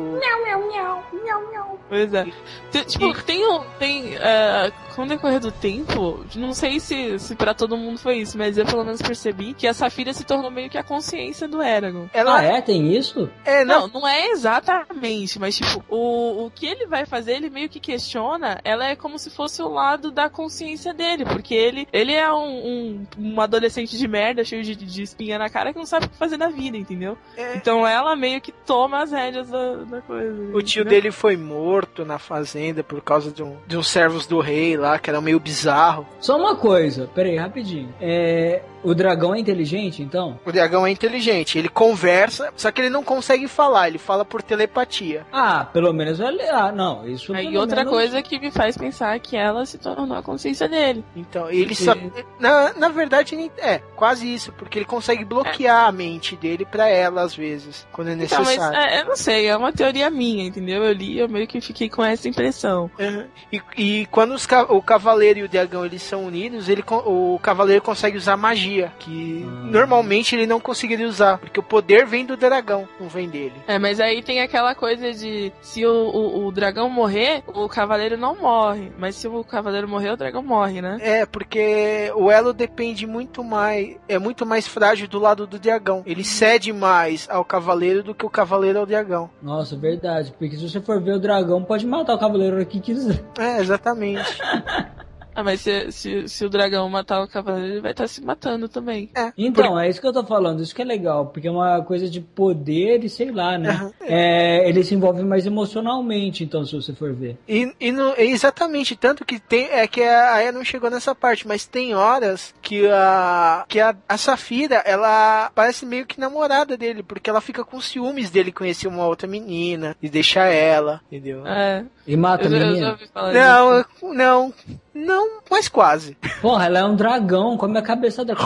[1.89, 2.27] Pois é.
[2.71, 7.35] Tem, tipo, tem, um- tem é, com o decorrer do tempo, não sei se, se
[7.35, 10.53] pra todo mundo foi isso, mas eu pelo menos percebi que a Safira se tornou
[10.53, 12.09] meio que a consciência do Eragon.
[12.13, 12.61] Ela Ah, é?
[12.61, 13.29] Tem isso?
[13.45, 17.49] é, não, Não, não é exatamente, mas tipo, o, o que ele vai fazer, ele
[17.49, 21.89] meio que questiona, ela é como se fosse o lado da consciência dele, porque ele,
[21.91, 25.79] ele é um, um, um adolescente de merda, cheio de, de espinha na cara, que
[25.79, 27.17] não sabe o que fazer na vida, entendeu?
[27.35, 27.57] É.
[27.57, 30.55] Então ela meio que toma as rédeas da, da coisa.
[30.55, 30.85] O tio entendeu?
[30.85, 34.99] dele foi morto na fazenda por causa de, um, de uns servos do rei lá,
[34.99, 36.07] que era meio bizarro.
[36.21, 37.95] Só uma coisa, peraí, rapidinho.
[37.99, 40.39] É, o dragão é inteligente, então?
[40.45, 44.43] O dragão é inteligente, ele conversa, só que ele não consegue falar, ele fala por
[44.43, 45.27] telepatia.
[45.33, 46.43] Ah, pelo menos ele.
[46.49, 47.35] Ah, não, isso.
[47.35, 50.69] Aí pelo outra menos- coisa que me faz pensar que ela se tornou a consciência
[50.69, 51.05] dele.
[51.17, 51.95] Então, ele só.
[52.39, 57.23] Na, na verdade, é, quase isso, porque ele consegue bloquear a mente dele pra ela,
[57.23, 58.79] às vezes, quando é Então, mas necessário.
[58.79, 60.83] é, eu não sei, é uma teoria minha, entendeu?
[60.85, 62.91] Eu li, eu meio que fiquei com essa impressão.
[62.99, 63.25] Uhum.
[63.53, 67.39] E, e quando os ca- o cavaleiro e o dragão eles são unidos, ele, o
[67.43, 72.37] cavaleiro consegue usar magia, que normalmente ele não conseguiria usar, porque o poder vem do
[72.37, 73.55] dragão, não vem dele.
[73.67, 78.17] É, mas aí tem aquela coisa de se o, o, o dragão morrer, o cavaleiro
[78.17, 78.93] não morre.
[78.99, 80.99] Mas se o cavaleiro morrer, o dragão morre, né?
[81.01, 86.03] É, porque o elo depende muito mais, é muito mais frágil do lado do dragão.
[86.07, 89.31] Ele cede mais ao cavaleiro do que o cavaleiro ao dragão.
[89.43, 90.33] Nossa, verdade.
[90.39, 93.23] Porque se você for ver o dragão, pode matar o cavaleiro aqui que quiser.
[93.39, 94.39] É, exatamente.
[95.35, 98.69] Ah, mas se, se, se o dragão matar o cavaleiro, ele vai estar se matando
[98.69, 99.11] também.
[99.39, 102.09] Então, é isso que eu tô falando, isso que é legal, porque é uma coisa
[102.11, 103.91] de poder e sei lá, né?
[104.01, 107.37] É, ele se envolve mais emocionalmente, então, se você for ver.
[107.49, 109.69] E, e no- é exatamente, tanto que tem.
[109.71, 113.65] É que a Aya não chegou nessa parte, mas tem horas que a.
[113.69, 118.31] que a, a Safira, ela parece meio que namorada dele, porque ela fica com ciúmes
[118.31, 121.47] dele conhecer uma outra menina e deixar ela, entendeu?
[121.47, 121.85] É.
[122.07, 122.91] E mata a Eu, já menina.
[122.91, 124.53] ouvi falar Não, eu- não,
[124.95, 126.17] não, mas quase.
[126.41, 128.39] Porra, ela é um dragão, come a cabeça dela.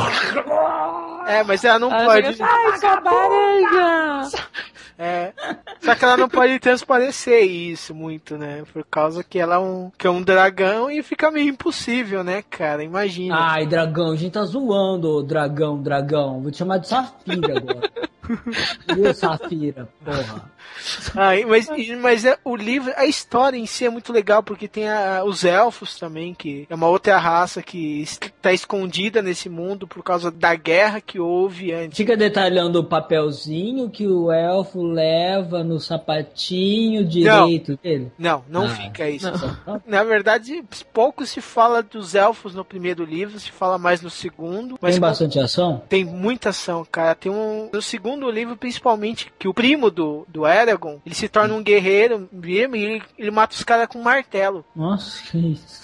[1.27, 2.33] É, mas ela não Aí pode.
[2.33, 4.29] fica, Ai, sua barriga!
[4.99, 5.33] É.
[5.81, 8.63] Só que ela não pode transparecer isso muito, né?
[8.73, 12.45] Por causa que ela é um, que é um dragão e fica meio impossível, né,
[12.49, 12.85] cara?
[12.85, 13.35] Imagina.
[13.37, 16.41] Ai, dragão, a gente tá zoando, dragão, dragão.
[16.41, 17.91] Vou te chamar de Safira agora.
[19.09, 20.53] Ô, Safira, porra.
[21.15, 21.69] Ai, mas,
[22.01, 25.45] mas é, o livro, a história em si é muito legal, porque tem a- os
[25.45, 30.55] elfos também, que é uma outra raça que está escondida nesse mundo por causa da
[30.55, 31.97] guerra que houve antes.
[31.97, 38.11] Fica detalhando o papelzinho que o elfo leva no sapatinho direito dele.
[38.19, 39.31] Não, não Ah, fica isso.
[39.67, 39.83] não.
[39.87, 40.63] Na verdade,
[40.93, 44.79] pouco se fala dos elfos no primeiro livro, se fala mais no segundo.
[44.81, 45.83] Mas Tem bastante ação?
[45.89, 47.15] Tem muita ação, cara.
[47.15, 47.71] Tem um.
[47.73, 52.29] No segundo livro, principalmente, que o primo do, do Eragon, ele se torna um guerreiro
[52.33, 54.65] mesmo e ele, ele mata os caras com um martelo.
[54.75, 55.84] Nossa, que isso.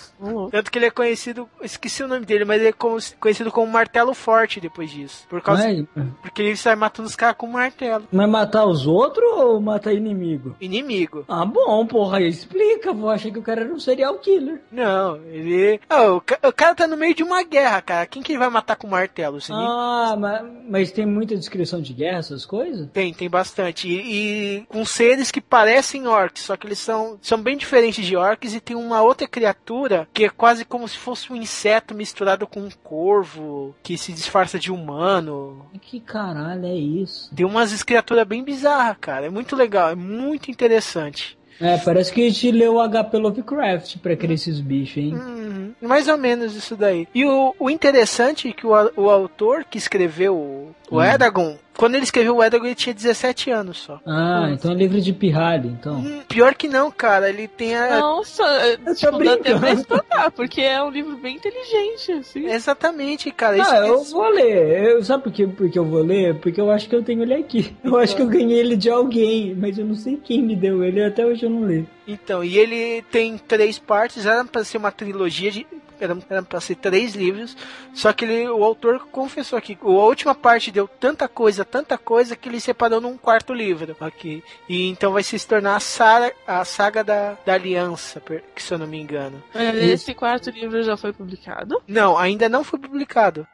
[0.50, 1.48] Tanto que ele é conhecido.
[1.62, 2.74] Esqueci o nome dele, mas ele é
[3.18, 5.24] conhecido como martelo forte depois disso.
[5.28, 5.64] Por causa.
[5.94, 8.04] Mas, Porque ele sai matando os caras com um martelo.
[8.12, 10.54] mas matar os outros ou matar inimigo?
[10.60, 11.24] Inimigo.
[11.28, 12.90] Ah, bom, porra, aí explica.
[12.90, 14.60] Eu achei que o cara era um serial killer.
[14.70, 15.80] Não, ele.
[15.88, 18.06] Ah, o, ca- o cara tá no meio de uma guerra, cara.
[18.06, 19.40] Quem que ele vai matar com martelo?
[19.40, 22.88] Você nem- Ah, mas, mas tem muita descrição de guerra, essas coisas?
[22.92, 23.88] Tem, tem bastante.
[23.88, 28.16] E, e com seres que parecem orcs, só que eles são, são bem diferentes de
[28.16, 32.46] orcs e tem uma outra criatura que é quase como se fosse um inseto misturado
[32.46, 35.66] com um corvo que se disfarça de humano.
[35.80, 37.34] Que caralho é isso?
[37.34, 39.26] Tem umas criaturas bem bizarras, cara.
[39.26, 41.38] É muito legal, é muito interessante.
[41.61, 45.14] É, parece que a gente leu o HP Lovecraft pra criar esses bichos, hein?
[45.14, 47.06] Uhum, mais ou menos isso daí.
[47.14, 51.03] E o, o interessante é que o, o autor que escreveu o, Hum.
[51.03, 54.01] Eragon, quando ele escreveu o Eragon, ele tinha 17 anos só.
[54.07, 55.95] Ah, então é livro de pirralho, então.
[55.99, 57.28] Hum, Pior que não, cara.
[57.30, 58.45] Ele tem a, Nossa,
[58.84, 59.80] tô tipo, dá até pra brincando.
[59.80, 62.47] espantar, porque é um livro bem inteligente, assim.
[62.47, 63.62] Exatamente, cara.
[63.62, 64.91] Ah, que- eu vou ler.
[64.91, 66.34] Eu, sabe por que, por que eu vou ler?
[66.41, 67.74] Porque eu acho que eu tenho ele aqui.
[67.82, 70.84] Eu acho que eu ganhei ele de alguém, mas eu não sei quem me deu
[70.84, 71.86] ele, até hoje eu não li.
[72.07, 75.66] Então, e ele tem três partes, era pra ser uma trilogia de.
[76.05, 77.57] Era, era pra ser três livros,
[77.94, 82.36] só que ele, o autor confessou aqui, a última parte deu tanta coisa, tanta coisa,
[82.36, 84.42] que ele separou num quarto livro aqui.
[84.68, 88.20] E então vai se tornar a saga, a saga da, da Aliança,
[88.55, 89.42] que se eu não me engano.
[89.55, 91.82] Mas Esse quarto livro já foi publicado.
[91.86, 93.46] Não, ainda não foi publicado.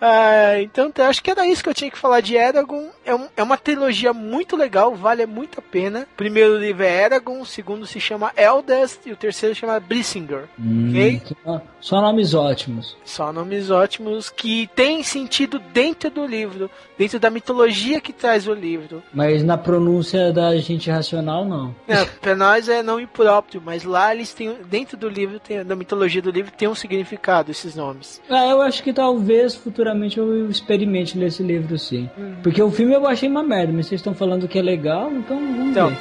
[0.00, 2.90] Ah, então acho que era isso que eu tinha que falar de Eragon.
[3.04, 6.06] É, um- é uma trilogia muito legal, vale muito a pena.
[6.12, 9.78] O primeiro livro é Eragon, o segundo se chama Eldest e o terceiro se chama
[9.80, 10.44] Brissinger.
[10.58, 11.22] Ok?
[11.46, 12.96] Hum, Só nomes ótimos.
[13.04, 18.52] Só nomes ótimos que têm sentido dentro do livro, dentro da mitologia que traz o
[18.54, 19.02] livro.
[19.12, 21.74] Mas na pronúncia da gente racional, não.
[21.86, 25.76] É, pra nós é não impróprio, mas lá eles têm, dentro do livro, tem, da
[25.76, 28.20] mitologia do livro, tem um significado esses nomes.
[28.28, 32.08] Ah, eu acho que talvez futuramente eu experimente ler esse livro sim.
[32.42, 35.36] Porque o filme eu achei uma merda, mas vocês estão falando que é legal, então
[35.38, 35.88] vamos Então.
[35.90, 35.96] ver.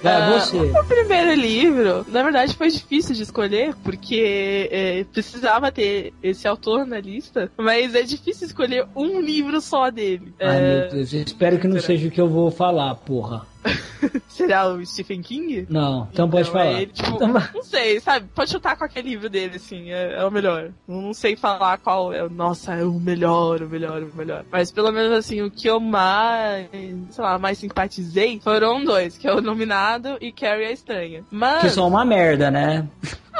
[0.00, 0.56] Vai, Ah, você.
[0.56, 6.86] O primeiro livro, na verdade, foi difícil de escolher, porque é, precisava ter esse autor
[6.86, 10.32] na lista, mas é difícil escolher um livro só dele.
[10.40, 11.86] Ai, É, meu Deus, eu espero que não será?
[11.86, 13.44] seja o que eu vou falar, porra.
[14.28, 15.66] será o Stephen King?
[15.68, 16.82] Não, então pode falar.
[16.82, 18.26] é, tipo, Então não sei, sabe?
[18.34, 20.70] Pode chutar qualquer livro dele, assim, é, é o melhor.
[20.86, 24.44] Não sei falar qual é o, nossa, é o melhor, o melhor, o melhor.
[24.50, 26.68] Mas pelo menos, assim, o que eu mais,
[27.10, 31.24] sei lá, mais simpatizei foram dois, que é o Nominado e Carrie a Estranha.
[31.30, 32.88] Mas, Que são uma merda, né?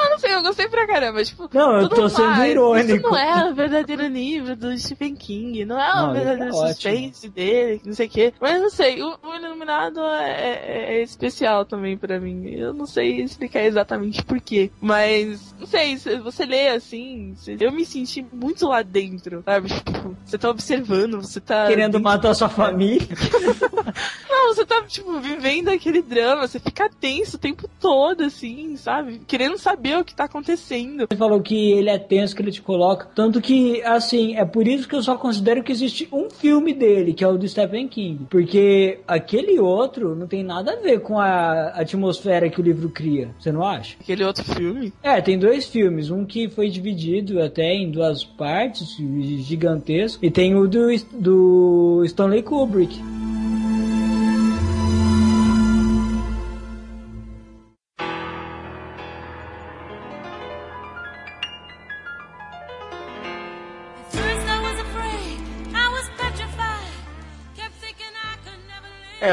[0.03, 1.49] Eu não sei, eu gostei pra caramba, tipo...
[1.53, 2.91] Não, eu tô sendo mais, irônico.
[2.97, 6.55] Isso não é o verdadeiro livro do Stephen King, não é Não, o tá verdadeiro
[6.55, 6.67] ótimo.
[6.73, 8.33] suspense dele, não sei o quê.
[8.39, 12.49] Mas não sei, o, o Iluminado é, é- é especial também pra mim.
[12.49, 14.71] Eu não sei explicar exatamente porquê.
[14.81, 19.69] Mas, não sei, se você lê assim, eu me senti muito lá dentro, sabe?
[19.69, 21.67] Tipo, você tá observando, você tá.
[21.67, 23.07] Querendo matar sua família.
[24.29, 29.21] Não, você tá, tipo, vivendo aquele drama, você fica tenso o tempo todo, assim, sabe?
[29.27, 31.07] Querendo saber o que tá acontecendo.
[31.09, 33.07] Você falou que ele é tenso, que ele te coloca.
[33.15, 37.13] Tanto que, assim, é por isso que eu só considero que existe um filme dele,
[37.13, 38.25] que é o do Stephen King.
[38.29, 43.29] Porque aquele outro não tem nada a ver com a atmosfera que o livro cria.
[43.39, 43.95] Você não acha?
[43.99, 44.93] Aquele outro filme.
[45.01, 46.09] É, tem dois filmes.
[46.09, 48.95] Um que foi dividido até em duas partes,
[49.39, 50.23] gigantesco.
[50.25, 52.99] E tem o do, do Stanley Kubrick.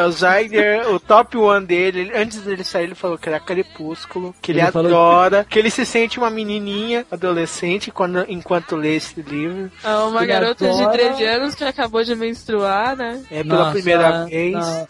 [0.06, 4.34] O Zyder, o top one dele, ele- antes dele sair, ele falou que era Crepúsculo,
[4.40, 5.58] que ele, Ele falou adora, que...
[5.58, 9.70] ele se sente uma menininha adolescente quando, enquanto lê esse livro.
[9.84, 13.22] É uma Ele garota de adora- 13 anos que acabou de menstruar, né?
[13.30, 14.52] É pela Nossa, primeira vez.
[14.52, 14.88] não.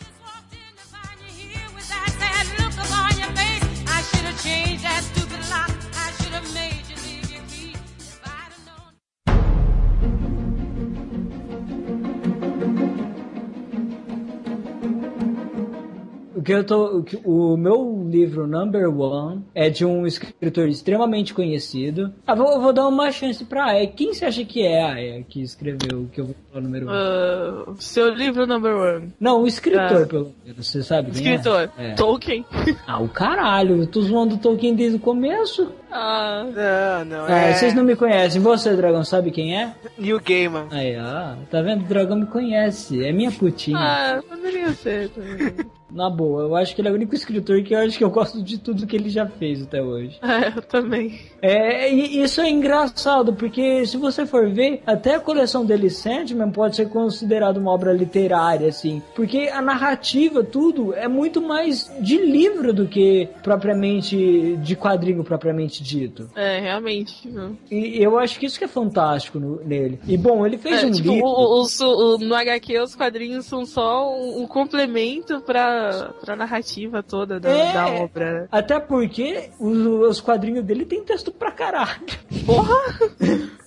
[16.47, 22.15] Que eu tô, o, meu livro number one é de um escritor extremamente conhecido.
[22.25, 23.89] Ah, vou, vou dar uma chance pra Aya.
[23.89, 26.87] Quem você acha que é a Aya que escreveu o que eu vou falar número
[26.87, 26.91] um?
[26.91, 29.13] Ah, seu livro number one.
[29.19, 30.07] Não, o escritor, ah.
[30.07, 30.69] pelo menos.
[30.69, 31.69] Você sabe quem Escritor.
[31.77, 31.91] é?
[31.91, 31.95] É.
[31.95, 32.45] Tolkien.
[32.87, 33.79] Ah, o caralho.
[33.79, 35.73] Eu tô zoando o Tolkien desde o começo.
[35.91, 38.41] Ah, Não, não, Ah, é vocês não me conhecem.
[38.41, 39.73] Você, Dragão, sabe quem é?
[39.99, 40.67] Neil Gaiman.
[40.71, 41.83] Aí, ah, tá vendo?
[41.85, 43.05] O Dragão me conhece.
[43.05, 43.79] É minha putinha.
[43.79, 45.55] ah poderia ser também.
[45.89, 48.11] Na boa, eu acho que ele é o único escritor que eu acho que eu
[48.11, 50.19] gosto de tudo que ele já fez até hoje.
[50.21, 51.21] É, eu também.
[51.41, 56.51] É, e isso é engraçado, porque se você for ver, até a coleção dele Sandman
[56.51, 59.01] pode ser considerada uma obra literária, assim.
[59.15, 65.76] Porque a narrativa, tudo, é muito mais de livro do que propriamente de quadrinho propriamente
[65.83, 66.29] dito.
[66.35, 67.29] É, realmente.
[67.71, 69.99] E eu acho que isso que é fantástico no- nele.
[70.07, 71.27] E bom, ele fez É, um tipo, livro.
[71.29, 77.03] o, o- o- no HQ os quadrinhos são só um, um complemento pra, pra narrativa
[77.03, 77.73] toda da, É.
[77.73, 78.33] da obra.
[78.43, 78.49] né?
[78.51, 82.01] Até porque os, os quadrinhos dele tem texto pra caralho.
[82.45, 82.75] Porra!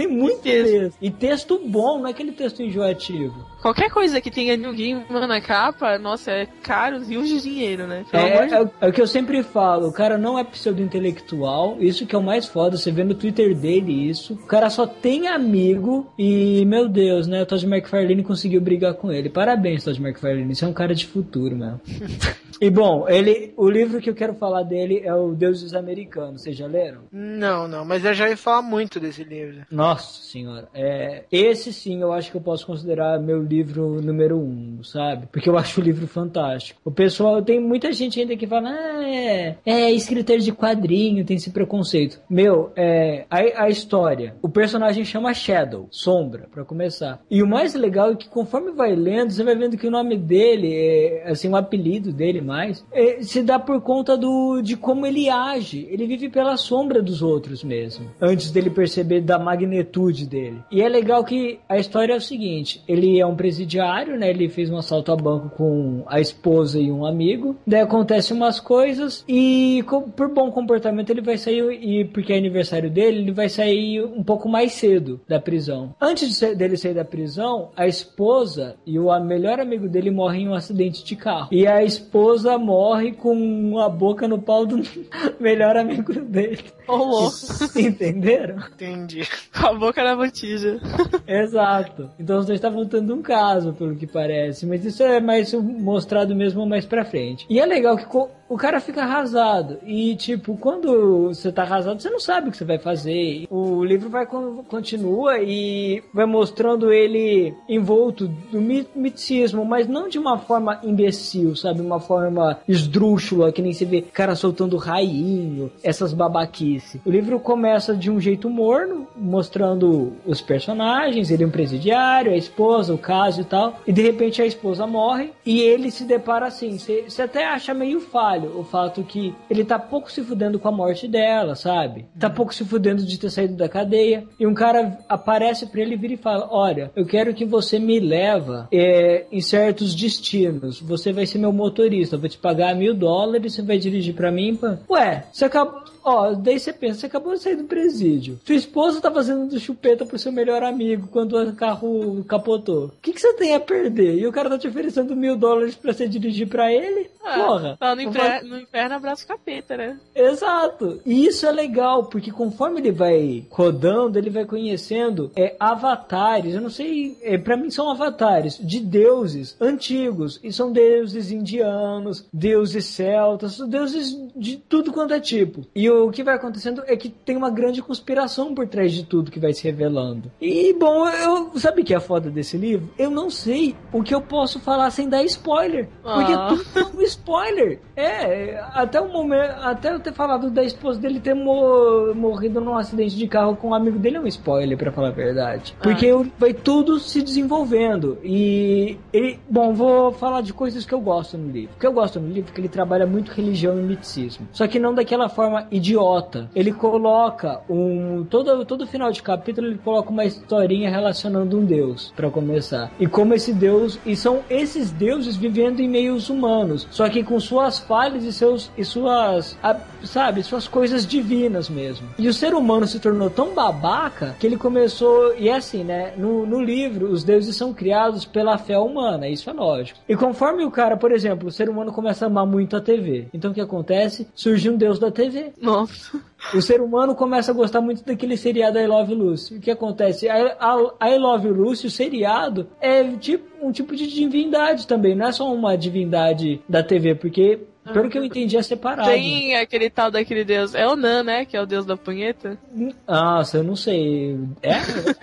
[0.00, 0.72] Tem muito texto.
[0.72, 0.96] texto.
[1.02, 3.44] E texto bom, não é aquele texto enjoativo.
[3.60, 8.06] Qualquer coisa que tenha New Game na capa, nossa, é caro rios de dinheiro, né?
[8.10, 11.76] Amor de É, é, é o que eu sempre falo, o cara não é pseudo-intelectual,
[11.78, 14.32] isso que é o mais foda, você vê no Twitter dele isso.
[14.32, 19.12] O cara só tem amigo e, meu Deus, né, o Todd McFarlane conseguiu brigar com
[19.12, 19.28] ele.
[19.28, 21.78] Parabéns, Todd McFarlane, você é um cara de futuro, mesmo.
[22.58, 26.56] e bom, ele, o livro que eu quero falar dele é o Deuses Americanos, vocês
[26.56, 27.02] já leram?
[27.12, 29.66] Não, não, mas eu já ia falar muito desse livro.
[29.70, 30.68] Nossa senhora.
[30.74, 35.26] É, esse sim eu acho que eu posso considerar meu livro número um, sabe?
[35.30, 36.80] Porque eu acho o livro fantástico.
[36.84, 41.36] O pessoal, tem muita gente ainda que fala, ah, é, é escritor de quadrinho, tem
[41.36, 42.20] esse preconceito.
[42.28, 44.34] Meu, é, a, a história.
[44.42, 47.20] O personagem chama Shadow, Sombra, pra começar.
[47.30, 50.16] E o mais legal é que conforme vai lendo, você vai vendo que o nome
[50.16, 55.06] dele, é, assim, o apelido dele mais, é, se dá por conta do, de como
[55.06, 55.86] ele age.
[55.90, 58.10] Ele vive pela sombra dos outros mesmo.
[58.20, 59.38] Antes dele perceber da
[59.70, 60.62] magnitude dele.
[60.70, 64.28] E é legal que a história é o seguinte: ele é um presidiário, né?
[64.28, 67.56] Ele fez um assalto a banco com a esposa e um amigo.
[67.66, 69.84] Daí acontecem umas coisas e
[70.16, 74.22] por bom comportamento ele vai sair e porque é aniversário dele, ele vai sair um
[74.22, 75.94] pouco mais cedo da prisão.
[76.00, 80.54] Antes dele sair da prisão, a esposa e o melhor amigo dele morrem em um
[80.54, 81.48] acidente de carro.
[81.52, 84.80] E a esposa morre com a boca no pau do
[85.38, 86.64] melhor amigo dele.
[87.76, 88.56] Entenderam?
[88.74, 89.28] Entendi.
[89.58, 90.80] Com a boca na botija.
[91.26, 92.10] Exato.
[92.18, 94.66] Então os dois estavam tendo um caso, pelo que parece.
[94.66, 97.46] Mas isso é mais mostrado mesmo mais pra frente.
[97.48, 98.06] E é legal que
[98.50, 99.78] o cara fica arrasado.
[99.86, 103.46] E, tipo, quando você tá arrasado, você não sabe o que você vai fazer.
[103.48, 110.08] O livro vai con- continua e vai mostrando ele envolto do mi- miticismo, mas não
[110.08, 111.80] de uma forma imbecil, sabe?
[111.80, 117.00] Uma forma esdrúxula, que nem se vê cara soltando rainho, essas babaquice.
[117.06, 122.36] O livro começa de um jeito morno, mostrando os personagens, ele é um presidiário, a
[122.36, 123.78] esposa, o caso e tal.
[123.86, 126.76] E de repente a esposa morre e ele se depara assim.
[126.78, 130.72] Você até acha meio falho o fato que ele tá pouco se fudendo com a
[130.72, 132.06] morte dela, sabe?
[132.18, 134.24] Tá pouco se fudendo de ter saído da cadeia.
[134.38, 137.98] E um cara aparece pra ele vira e fala: Olha, eu quero que você me
[138.00, 140.80] leva é, em certos destinos.
[140.80, 142.16] Você vai ser meu motorista.
[142.16, 144.56] Eu vou te pagar mil dólares, você vai dirigir pra mim.
[144.56, 144.78] Pá.
[144.88, 145.89] Ué, você acabou.
[146.02, 148.40] Ó, daí você pensa, você acabou de sair do presídio.
[148.44, 152.86] Sua esposa tá fazendo do chupeta pro seu melhor amigo quando o carro capotou.
[152.86, 154.18] O que, que você tem a perder?
[154.18, 157.10] E o cara tá te oferecendo mil dólares pra você dirigir pra ele?
[157.22, 157.76] Porra.
[157.78, 158.44] Tá no, Não infer...
[158.44, 159.98] no inferno abraço capeta, né?
[160.14, 161.00] Exato.
[161.04, 166.54] E isso é legal, porque conforme ele vai rodando, ele vai conhecendo é, avatares.
[166.54, 170.40] Eu não sei, é, para mim são avatares de deuses antigos.
[170.42, 175.66] E são deuses indianos, deuses celtas, deuses de tudo quanto é tipo.
[175.74, 179.30] E o que vai acontecendo é que tem uma grande conspiração por trás de tudo
[179.30, 180.30] que vai se revelando.
[180.40, 182.88] E bom, eu sabe o que é a foda desse livro?
[182.98, 185.88] Eu não sei o que eu posso falar sem dar spoiler.
[186.02, 186.48] Porque Ah.
[186.48, 187.80] tudo é um spoiler.
[187.96, 192.74] É, até o momento, até eu ter falado da esposa dele ter mo- morrido num
[192.76, 195.76] acidente de carro com um amigo dele é um spoiler, pra falar a verdade.
[195.82, 198.18] Porque eu- vai tudo se desenvolvendo.
[198.22, 201.74] E, ele- bom, vou falar de coisas que eu gosto no livro.
[201.76, 204.48] O que eu gosto no livro é que ele trabalha muito religião e miticismo.
[204.52, 206.48] Só que não daquela forma idiota.
[206.54, 208.24] Ele coloca um.
[208.28, 212.90] Todo, todo final de capítulo ele coloca uma historinha relacionando um deus, pra começar.
[213.00, 213.98] E como esse deus.
[214.06, 216.86] E são esses deuses vivendo em meios humanos.
[216.90, 218.70] Só que com suas falhas e seus.
[218.76, 219.56] e suas.
[219.62, 222.08] a- sabe, suas coisas divinas mesmo.
[222.18, 225.34] E o ser humano se tornou tão babaca que ele começou.
[225.36, 226.12] E é assim, né?
[226.16, 229.98] No, no livro, os deuses são criados pela fé humana, isso é lógico.
[230.08, 233.28] E conforme o cara, por exemplo, o ser humano começa a amar muito a TV.
[233.34, 234.26] Então o que acontece?
[234.34, 235.52] Surge um deus da TV.
[236.54, 239.56] O ser humano começa a gostar muito daquele seriado I Love Lucy.
[239.56, 240.28] O que acontece?
[240.28, 240.56] A,
[240.98, 245.14] a, I Love Lucy, o seriado, é tipo, um tipo de divindade também.
[245.14, 247.60] Não é só uma divindade da TV, porque,
[247.92, 249.08] pelo que eu entendi, é separado.
[249.08, 250.74] Tem aquele tal daquele deus.
[250.74, 251.44] É o Nan, né?
[251.44, 252.58] Que é o deus da punheta.
[253.06, 254.38] Nossa, eu não sei.
[254.62, 254.74] É?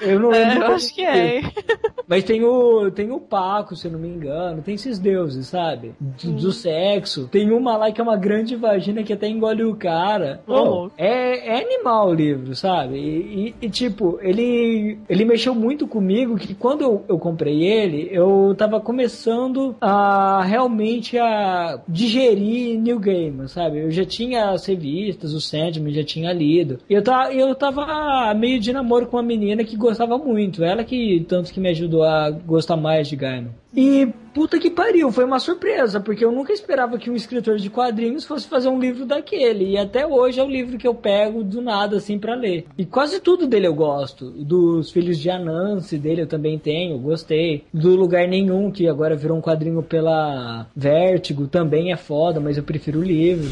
[0.01, 0.55] Eu não É, lembro.
[0.57, 1.41] eu como acho que é.
[2.07, 4.61] Mas tem o, tem o Paco, se eu não me engano.
[4.61, 5.93] Tem esses deuses, sabe?
[5.99, 7.27] Do, do sexo.
[7.29, 10.41] Tem uma lá que é uma grande vagina que até engole o cara.
[10.47, 10.93] Louco.
[10.97, 12.95] é, é animal o livro, sabe?
[12.97, 18.07] E, e- e, tipo, ele, ele mexeu muito comigo que quando eu, eu comprei ele,
[18.11, 23.79] eu tava começando a realmente a digerir New Game, sabe?
[23.79, 26.79] Eu já tinha as revistas, o Sandman, já tinha lido.
[26.89, 30.63] E eu, tava, eu tava meio de namoro com uma menina que gostava muito.
[30.63, 33.51] Ela que tanto que me ajudou a gostar mais de Gaiman.
[33.75, 37.69] E puta que pariu, foi uma surpresa, porque eu nunca esperava que um escritor de
[37.69, 39.71] quadrinhos fosse fazer um livro daquele.
[39.71, 42.65] E até hoje é o livro que eu pego do nada assim pra ler.
[42.77, 44.29] E quase tudo dele eu gosto.
[44.31, 47.63] Dos Filhos de Anansi dele eu também tenho, gostei.
[47.73, 52.63] Do Lugar Nenhum, que agora virou um quadrinho pela Vértigo, também é foda, mas eu
[52.63, 53.49] prefiro o livro.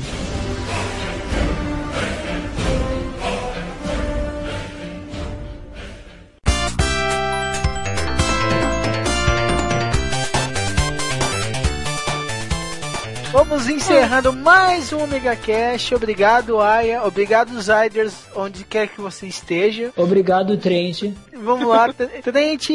[13.65, 15.91] Vamos encerrando mais um Omega Cash.
[15.91, 17.03] Obrigado, Aya.
[17.03, 19.91] Obrigado, Zyders, onde quer que você esteja.
[19.97, 21.11] Obrigado, Trent.
[21.33, 21.91] Vamos lá,
[22.23, 22.69] Trent.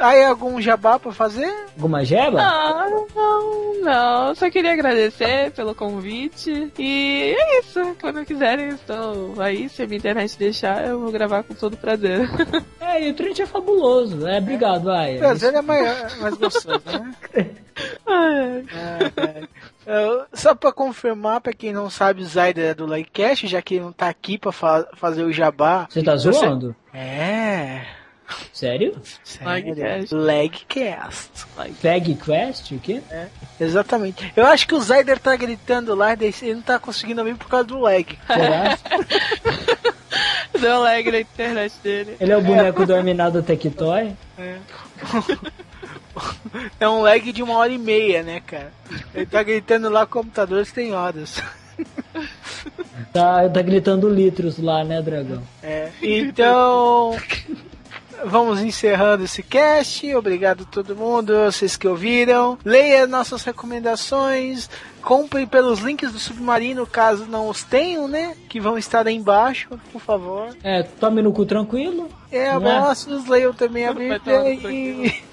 [0.00, 1.52] Aya, algum jabá pra fazer?
[1.76, 2.40] Alguma jeba?
[2.40, 4.34] Ah, não, não.
[4.34, 6.72] Só queria agradecer pelo convite.
[6.78, 7.94] E é isso.
[8.00, 9.68] Quando quiserem, estou aí.
[9.68, 12.26] Se a minha internet deixar, eu vou gravar com todo prazer.
[12.80, 14.26] É, e o Trent é fabuloso.
[14.26, 15.18] É, obrigado, Aya.
[15.18, 17.14] Prazer é maior, mais gostoso, né?
[18.10, 18.64] Ai,
[19.86, 23.62] É, é, só pra confirmar, pra quem não sabe, o Zyder é do Lightcast, já
[23.62, 25.86] que ele não tá aqui pra fa- fazer o jabá.
[25.88, 26.74] Você tá zoando?
[26.92, 27.82] É.
[28.52, 28.96] Sério?
[29.24, 29.74] Sério.
[31.82, 32.70] Fag Quest?
[32.72, 33.02] O quê?
[33.58, 34.32] Exatamente.
[34.36, 37.48] Eu acho que o Zyder tá gritando lá, daí ele não tá conseguindo ouvir por
[37.48, 38.06] causa do lag.
[38.28, 38.78] Será?
[40.60, 42.16] Deu lag na internet dele.
[42.20, 44.12] Ele é o boneco do Arminado Tectoy?
[44.38, 44.56] É
[46.82, 48.72] um lag de uma hora e meia, né, cara?
[49.14, 51.42] Ele tá gritando lá, computadores tem horas.
[53.12, 55.42] Tá, tá gritando litros lá, né, dragão?
[55.62, 57.16] É, então.
[58.24, 60.14] Vamos encerrando esse cast.
[60.14, 62.58] Obrigado a todo mundo, vocês que ouviram.
[62.64, 64.68] Leia nossas recomendações.
[65.00, 68.36] Comprem pelos links do Submarino, caso não os tenham, né?
[68.48, 70.54] Que vão estar aí embaixo, por favor.
[70.62, 72.10] É, tome no cu tranquilo.
[72.30, 72.76] É, Não é?
[72.76, 74.20] abraços, leiam também a Bíblia
[74.52, 75.29] e...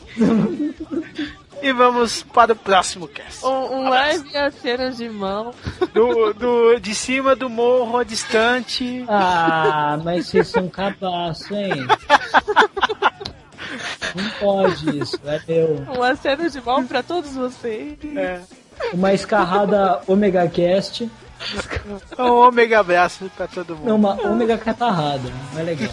[1.61, 3.45] e vamos para o próximo cast.
[3.45, 5.53] Um, um live e as cenas de mão.
[5.93, 9.05] Do, do, de cima do morro, distante.
[9.07, 11.87] Ah, mas vocês são cabaço, hein?
[14.15, 15.85] Não pode isso, é meu.
[15.95, 17.97] Uma cena de mão pra todos vocês.
[18.15, 18.41] É.
[18.93, 21.09] Uma escarrada Omega Cast.
[22.17, 23.87] Um ômega abraço pra todo mundo.
[23.87, 25.29] Não, uma Omega catarrada.
[25.53, 25.89] Não é legal.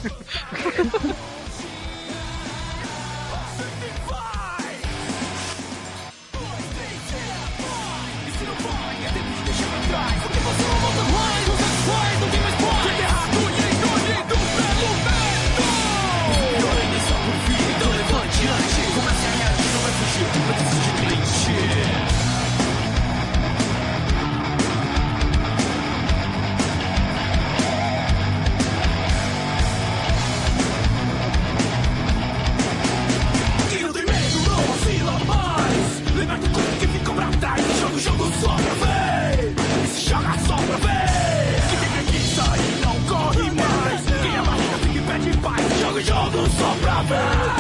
[47.05, 47.54] Só pra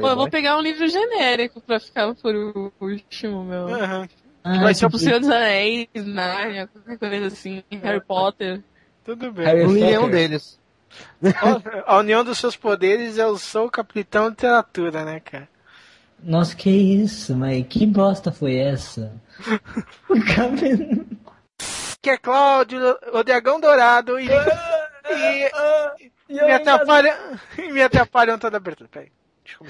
[0.00, 2.34] Pô, eu vou pegar um livro genérico pra ficar por
[2.80, 3.68] último, meu.
[3.68, 4.08] Aham.
[4.44, 8.60] Ah, Vai ser Tipo, Senhor dos Anéis, Narnia, qualquer coisa assim, Harry Potter.
[9.04, 9.44] Tudo bem.
[9.46, 10.10] Harry Potter.
[10.10, 10.58] deles.
[11.86, 15.48] A união dos seus poderes é o sou capitão literatura, né, cara?
[16.22, 19.12] Nossa, que isso, mas que bosta foi essa?
[20.08, 21.06] O cabelo-
[22.00, 22.80] Que é Cláudio,
[23.12, 24.26] o dragão dourado e.
[24.28, 25.50] e,
[26.28, 27.14] e me atrapalham.
[27.58, 28.88] E me atrapalham toda a abertura.
[28.90, 29.10] Peraí.
[29.44, 29.66] Deixa eu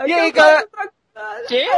[0.06, 0.68] E aí, galera?
[1.48, 1.66] Quê?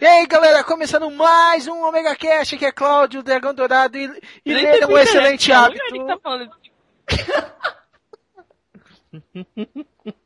[0.00, 4.04] E aí, galera, começando mais um Omega Cash, que é Cláudio, o Dragão Dourado, e,
[4.46, 4.54] e
[4.86, 5.64] um excelente internet, não.
[5.64, 5.84] hábito.
[5.86, 6.48] Ele tá falando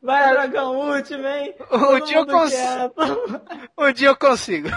[0.00, 1.56] Vai, dragão último, hein?
[1.72, 2.94] Um dia eu consigo.
[3.76, 4.68] Um dia eu consigo.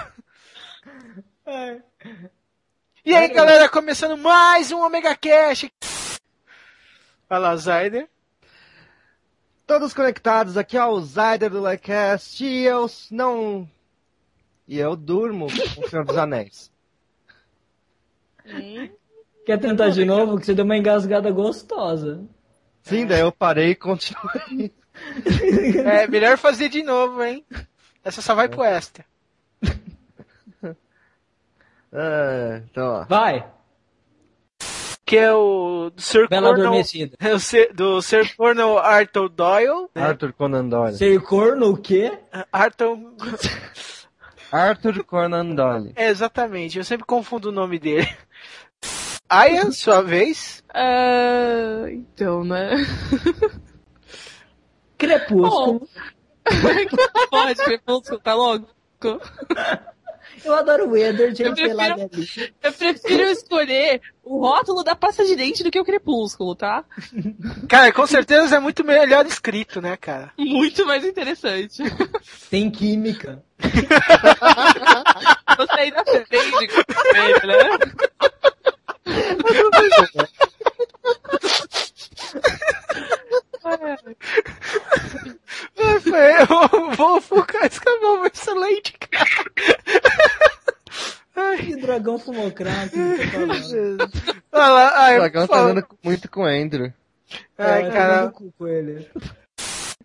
[3.04, 5.68] E aí, galera, começando mais um Omega Cash.
[7.28, 8.08] Fala, Zyder.
[9.66, 13.68] Todos conectados, aqui é o Zyder do Lycast e eu não.
[14.68, 16.70] E eu durmo com o Senhor dos Anéis.
[19.44, 20.38] Quer tentar de novo?
[20.38, 22.24] Que você deu uma engasgada gostosa.
[22.82, 24.72] Sim, daí eu parei e continuei.
[25.86, 27.42] É, melhor fazer de novo, hein?
[28.04, 29.06] Essa só vai pro extra.
[31.92, 33.04] Ah, então, ó.
[33.04, 33.46] Vai,
[35.04, 37.16] Que é o do Sir bela Cornel, adormecida.
[37.20, 39.88] é o Sir- do Sir Cornel Arthur Doyle.
[39.94, 40.96] Arthur Conan Doyle.
[40.96, 42.18] Ser corno o quê?
[42.50, 42.96] Arthur.
[44.50, 45.92] Arthur Conan Doyle.
[45.96, 48.08] É, exatamente, eu sempre confundo o nome dele.
[49.28, 50.62] Aya, sua vez.
[50.72, 52.70] Ah, então, né?
[54.98, 55.88] Crepúsculo.
[57.30, 58.66] Pode, Crepúsculo, tá louco?
[60.44, 62.10] Eu adoro o Edward, Eu prefiro- ali.
[62.62, 66.84] Eu prefiro escolher o rótulo da pasta de dente do que o Crepúsculo, tá?
[67.68, 70.32] Cara, com certeza é muito melhor escrito, né, cara?
[70.38, 71.82] Muito mais interessante.
[72.50, 73.42] Tem química.
[75.58, 77.78] Você ainda aprende com ele, né?
[85.76, 89.26] É, foi- O Wolfo escreveu um excelente, cara.
[91.82, 92.94] Dragão fumou crack.
[94.52, 96.92] Olha lá, O ai, dragão tá andando muito com o Andrew.
[97.58, 99.10] Ai, É, cara, tomando cu com ele.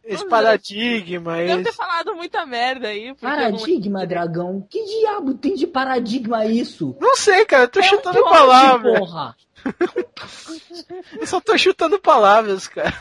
[0.04, 1.78] esse paradigma, Devo ter esse...
[1.78, 3.04] falado muita merda aí.
[3.04, 4.66] eu não- Paradigma, dragão?
[4.70, 6.95] Que diabo tem de paradigma isso?
[6.99, 8.99] Não sei, cara, eu tô É um chutando plot, palavras.
[8.99, 9.36] porra.
[11.20, 12.94] Eu só tô chutando palavras, cara.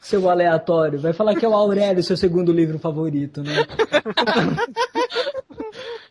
[0.00, 1.00] Seu aleatório.
[1.00, 3.66] Vai falar que é o Aurélio, seu segundo livro favorito, né?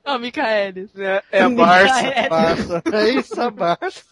[0.05, 0.89] Não, Micaelis.
[0.97, 2.07] É, é a Barça.
[2.07, 2.29] É.
[2.29, 2.83] Passa.
[2.93, 4.03] É isso, a Barça.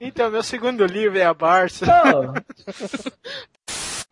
[0.00, 2.32] Então, meu segundo livro é a Barça, Pô,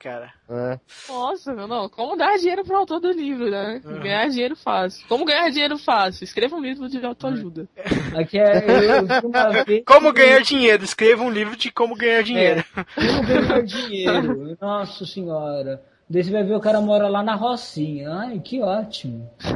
[0.00, 0.32] cara.
[0.48, 0.78] É.
[1.08, 1.88] Nossa, meu, não.
[1.88, 3.80] Como dar dinheiro pro autor do livro, né?
[4.02, 5.06] Ganhar dinheiro fácil.
[5.08, 6.24] Como ganhar dinheiro fácil?
[6.24, 7.68] Escreva um livro de autoajuda.
[8.16, 10.82] aqui é eu, Como ganhar dinheiro?
[10.82, 12.64] Escreva um livro de como ganhar dinheiro.
[12.94, 14.56] Como ganhar dinheiro?
[14.60, 15.82] Nossa senhora.
[16.08, 18.10] Daí você vai ver o cara mora lá na Rocinha.
[18.10, 19.30] Ai, que ótimo.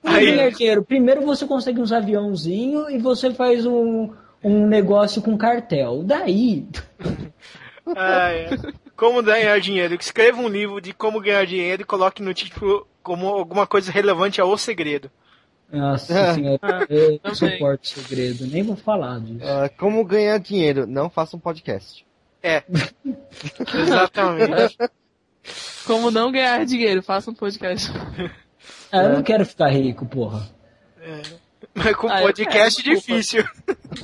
[0.00, 0.82] Como Aí- ganhar dinheiro?
[0.84, 6.02] Primeiro você consegue uns aviãozinhos e você faz um, um negócio com cartel.
[6.04, 6.66] Daí,
[7.94, 8.48] Ah, é.
[8.96, 9.94] Como ganhar dinheiro?
[9.94, 14.40] Escreva um livro de como ganhar dinheiro e coloque no título como alguma coisa relevante
[14.40, 15.10] ao segredo.
[15.72, 19.44] nossa senhora, eu não suporto segredo, nem vou falar disso.
[19.44, 20.86] Ah, como ganhar dinheiro?
[20.86, 22.06] Não faça um podcast.
[22.42, 22.62] É.
[23.74, 24.76] Exatamente.
[25.86, 27.02] Como não ganhar dinheiro?
[27.02, 27.90] Faça um podcast.
[28.92, 30.48] Ah, eu não quero ficar rico, porra.
[31.74, 33.20] Mas com Ah, podcast quero, desculpa.
[33.20, 33.44] difícil.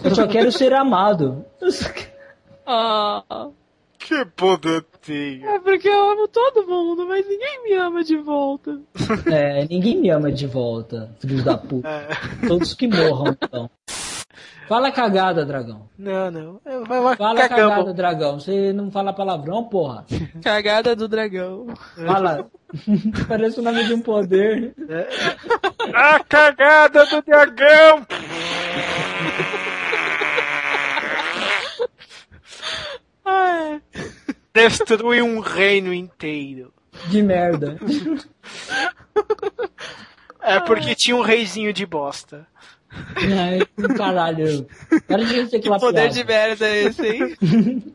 [0.05, 1.45] Eu só quero ser amado.
[2.67, 3.23] Ah,
[4.01, 5.45] Que poder tem.
[5.47, 8.81] é porque eu amo todo mundo, mas ninguém me ama de volta.
[9.33, 11.87] É, ninguém me ama de volta, filhos da puta.
[11.89, 12.47] É.
[12.49, 13.71] Todos que morram, então.
[14.67, 15.89] Fala cagada, dragão.
[15.99, 16.61] Não, não.
[16.65, 17.49] É, Fala cagamos.
[17.49, 18.39] cagada, dragão.
[18.41, 20.07] Você não fala palavrão, porra?
[20.43, 21.67] Cagada do dragão.
[22.07, 22.47] Fala.
[23.29, 24.75] Parece o nome de um poder.
[25.93, 28.07] A cagada do dragão!
[33.25, 33.81] Ai,
[34.53, 36.73] Destrui um reino inteiro.
[37.09, 37.79] De merda.
[40.41, 42.47] É porque tinha um reizinho de bosta.
[43.15, 43.61] Ai,
[43.97, 44.67] caralho.
[45.07, 46.15] Para de aquela poder piada.
[46.15, 47.37] de merda é esse, hein?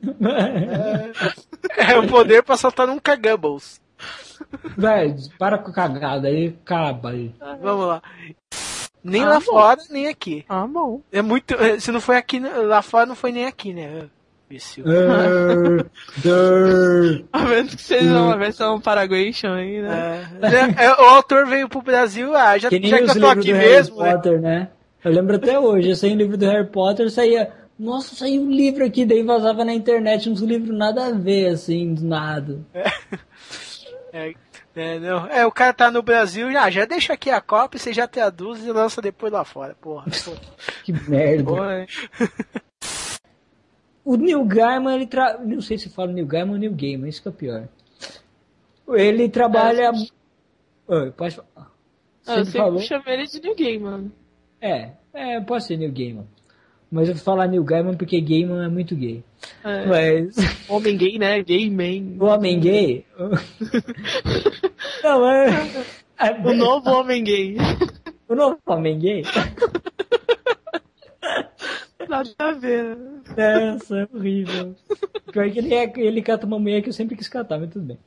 [1.77, 3.81] É o poder pra soltar num cagamos.
[4.77, 7.33] Véi, para com cagada aí, acaba aí.
[7.61, 8.01] Vamos lá.
[9.03, 9.45] Nem Ah, lá bom.
[9.45, 10.45] fora, nem aqui.
[10.47, 11.01] Ah, bom.
[11.11, 11.53] É muito.
[11.55, 14.07] é, Se não foi aqui, lá fora não foi nem aqui, né?
[14.49, 14.85] Imbecil.
[16.23, 17.25] Dur.
[17.33, 20.29] A menos que seja uma versão paraguation aí, né?
[20.41, 23.27] É, é, o autor veio pro Brasil, ah, já, Que nem já que eu tô
[23.27, 24.15] aqui do mesmo, Harry né?
[24.15, 24.69] Potter, né?
[25.03, 27.51] Eu lembro até hoje, eu saí um livro do Harry Potter, saía.
[27.77, 31.93] Nossa, saiu um livro aqui, daí vazava na internet uns livros nada a ver, assim,
[31.93, 32.59] do nada.
[34.13, 34.33] É,
[34.75, 35.27] é, não.
[35.27, 38.65] é, o cara tá no Brasil, já, já deixa aqui a cópia, você já traduz
[38.65, 40.05] e lança depois lá fora, porra.
[40.83, 41.43] Que merda.
[41.43, 41.85] Boa.
[44.05, 45.39] O Neil Gaiman, ele tra...
[45.39, 47.67] não sei se fala Neil Gaiman ou Neil Gaiman, isso que é pior.
[48.87, 49.91] Ele trabalha...
[50.87, 51.71] Oi, pode falar.
[52.27, 52.79] Ah, eu falou?
[52.79, 54.11] sempre chamei ele de New Game, mano.
[54.61, 56.27] É, é, pode ser Neil Gaiman.
[56.91, 59.23] Mas eu vou falar Neil Gaiman porque Gaiman é muito gay.
[59.63, 59.85] É.
[59.87, 60.35] Mas
[60.69, 61.41] Homem gay, né?
[61.43, 62.23] Gay man.
[62.23, 63.05] o homem gay...
[65.03, 65.49] não, é...
[66.19, 67.57] é- O novo homem gay.
[68.29, 69.23] O novo homem gay?
[72.09, 72.97] Nada a ver.
[73.35, 74.75] Essa é horrível.
[75.31, 77.85] Pior que ele, é, ele cata uma mulher que eu sempre quis catar, mas tudo
[77.85, 77.99] bem.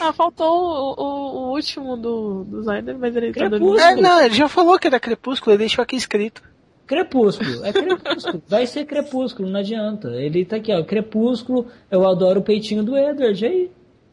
[0.00, 3.80] Ah, faltou o, o- o último do, do Snyder, mas ele tá dando Crepúsculo.
[3.80, 6.42] É, não, ele já falou que era crepúsculo, ele deixou aqui escrito.
[6.86, 8.42] Crepúsculo, é crepúsculo.
[8.48, 10.08] Vai ser crepúsculo, não adianta.
[10.16, 10.82] Ele tá aqui, ó.
[10.82, 13.70] Crepúsculo, eu adoro o peitinho do Edward, aí.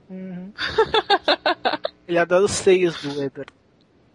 [2.07, 3.51] Ele adora os seios do Edward.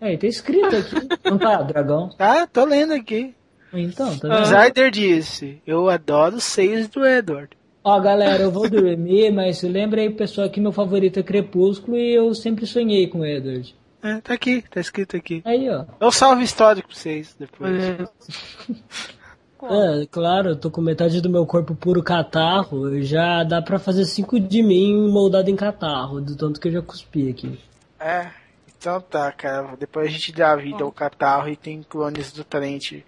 [0.01, 0.95] É, tá escrito aqui.
[1.29, 2.09] Não tá, dragão?
[2.11, 3.35] Tá, tô lendo aqui.
[3.73, 4.45] Então, tá O vendo?
[4.47, 7.51] Zyder disse, eu adoro os seios do Edward.
[7.83, 12.15] Ó, galera, eu vou dormir, mas lembra aí, pessoal, que meu favorito é Crepúsculo e
[12.15, 13.75] eu sempre sonhei com o Edward.
[14.03, 15.43] É, tá aqui, tá escrito aqui.
[15.45, 15.85] Aí, ó.
[16.01, 17.83] Eu salvo histórico pra vocês depois.
[17.83, 17.97] É.
[19.63, 24.07] É, claro, eu tô com metade do meu corpo puro catarro, já dá pra fazer
[24.07, 27.61] cinco de mim moldado em catarro, do tanto que eu já cuspi aqui.
[27.99, 28.31] É,
[28.79, 29.77] então tá, cara.
[29.79, 33.03] Depois a gente dá a vida ao catarro e tem clones do Trent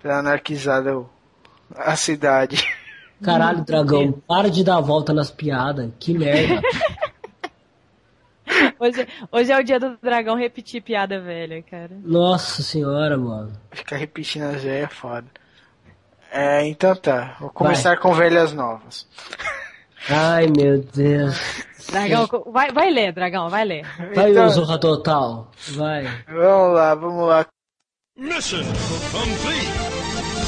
[0.00, 1.08] pra anarquizar o-
[1.76, 2.64] a cidade.
[3.22, 6.60] Caralho, dragão, para de dar a volta nas piadas, que merda.
[8.78, 11.90] Hoje, hoje é o dia do dragão repetir piada velha, cara.
[12.02, 13.52] Nossa senhora, mano.
[13.70, 15.26] Ficar repetindo as velhas é foda.
[16.32, 17.36] É, então tá.
[17.40, 19.06] Vou começar com velhas novas.
[20.08, 21.36] Ai, meu Deus.
[21.90, 23.86] Dragão, vai, vai ler, dragão, vai ler.
[24.14, 25.50] Vai, Então- Zorra Total.
[25.68, 26.04] Vai.
[26.26, 27.46] Vamos lá, vamos lá.
[28.20, 28.62] Mission
[29.12, 30.39] complete.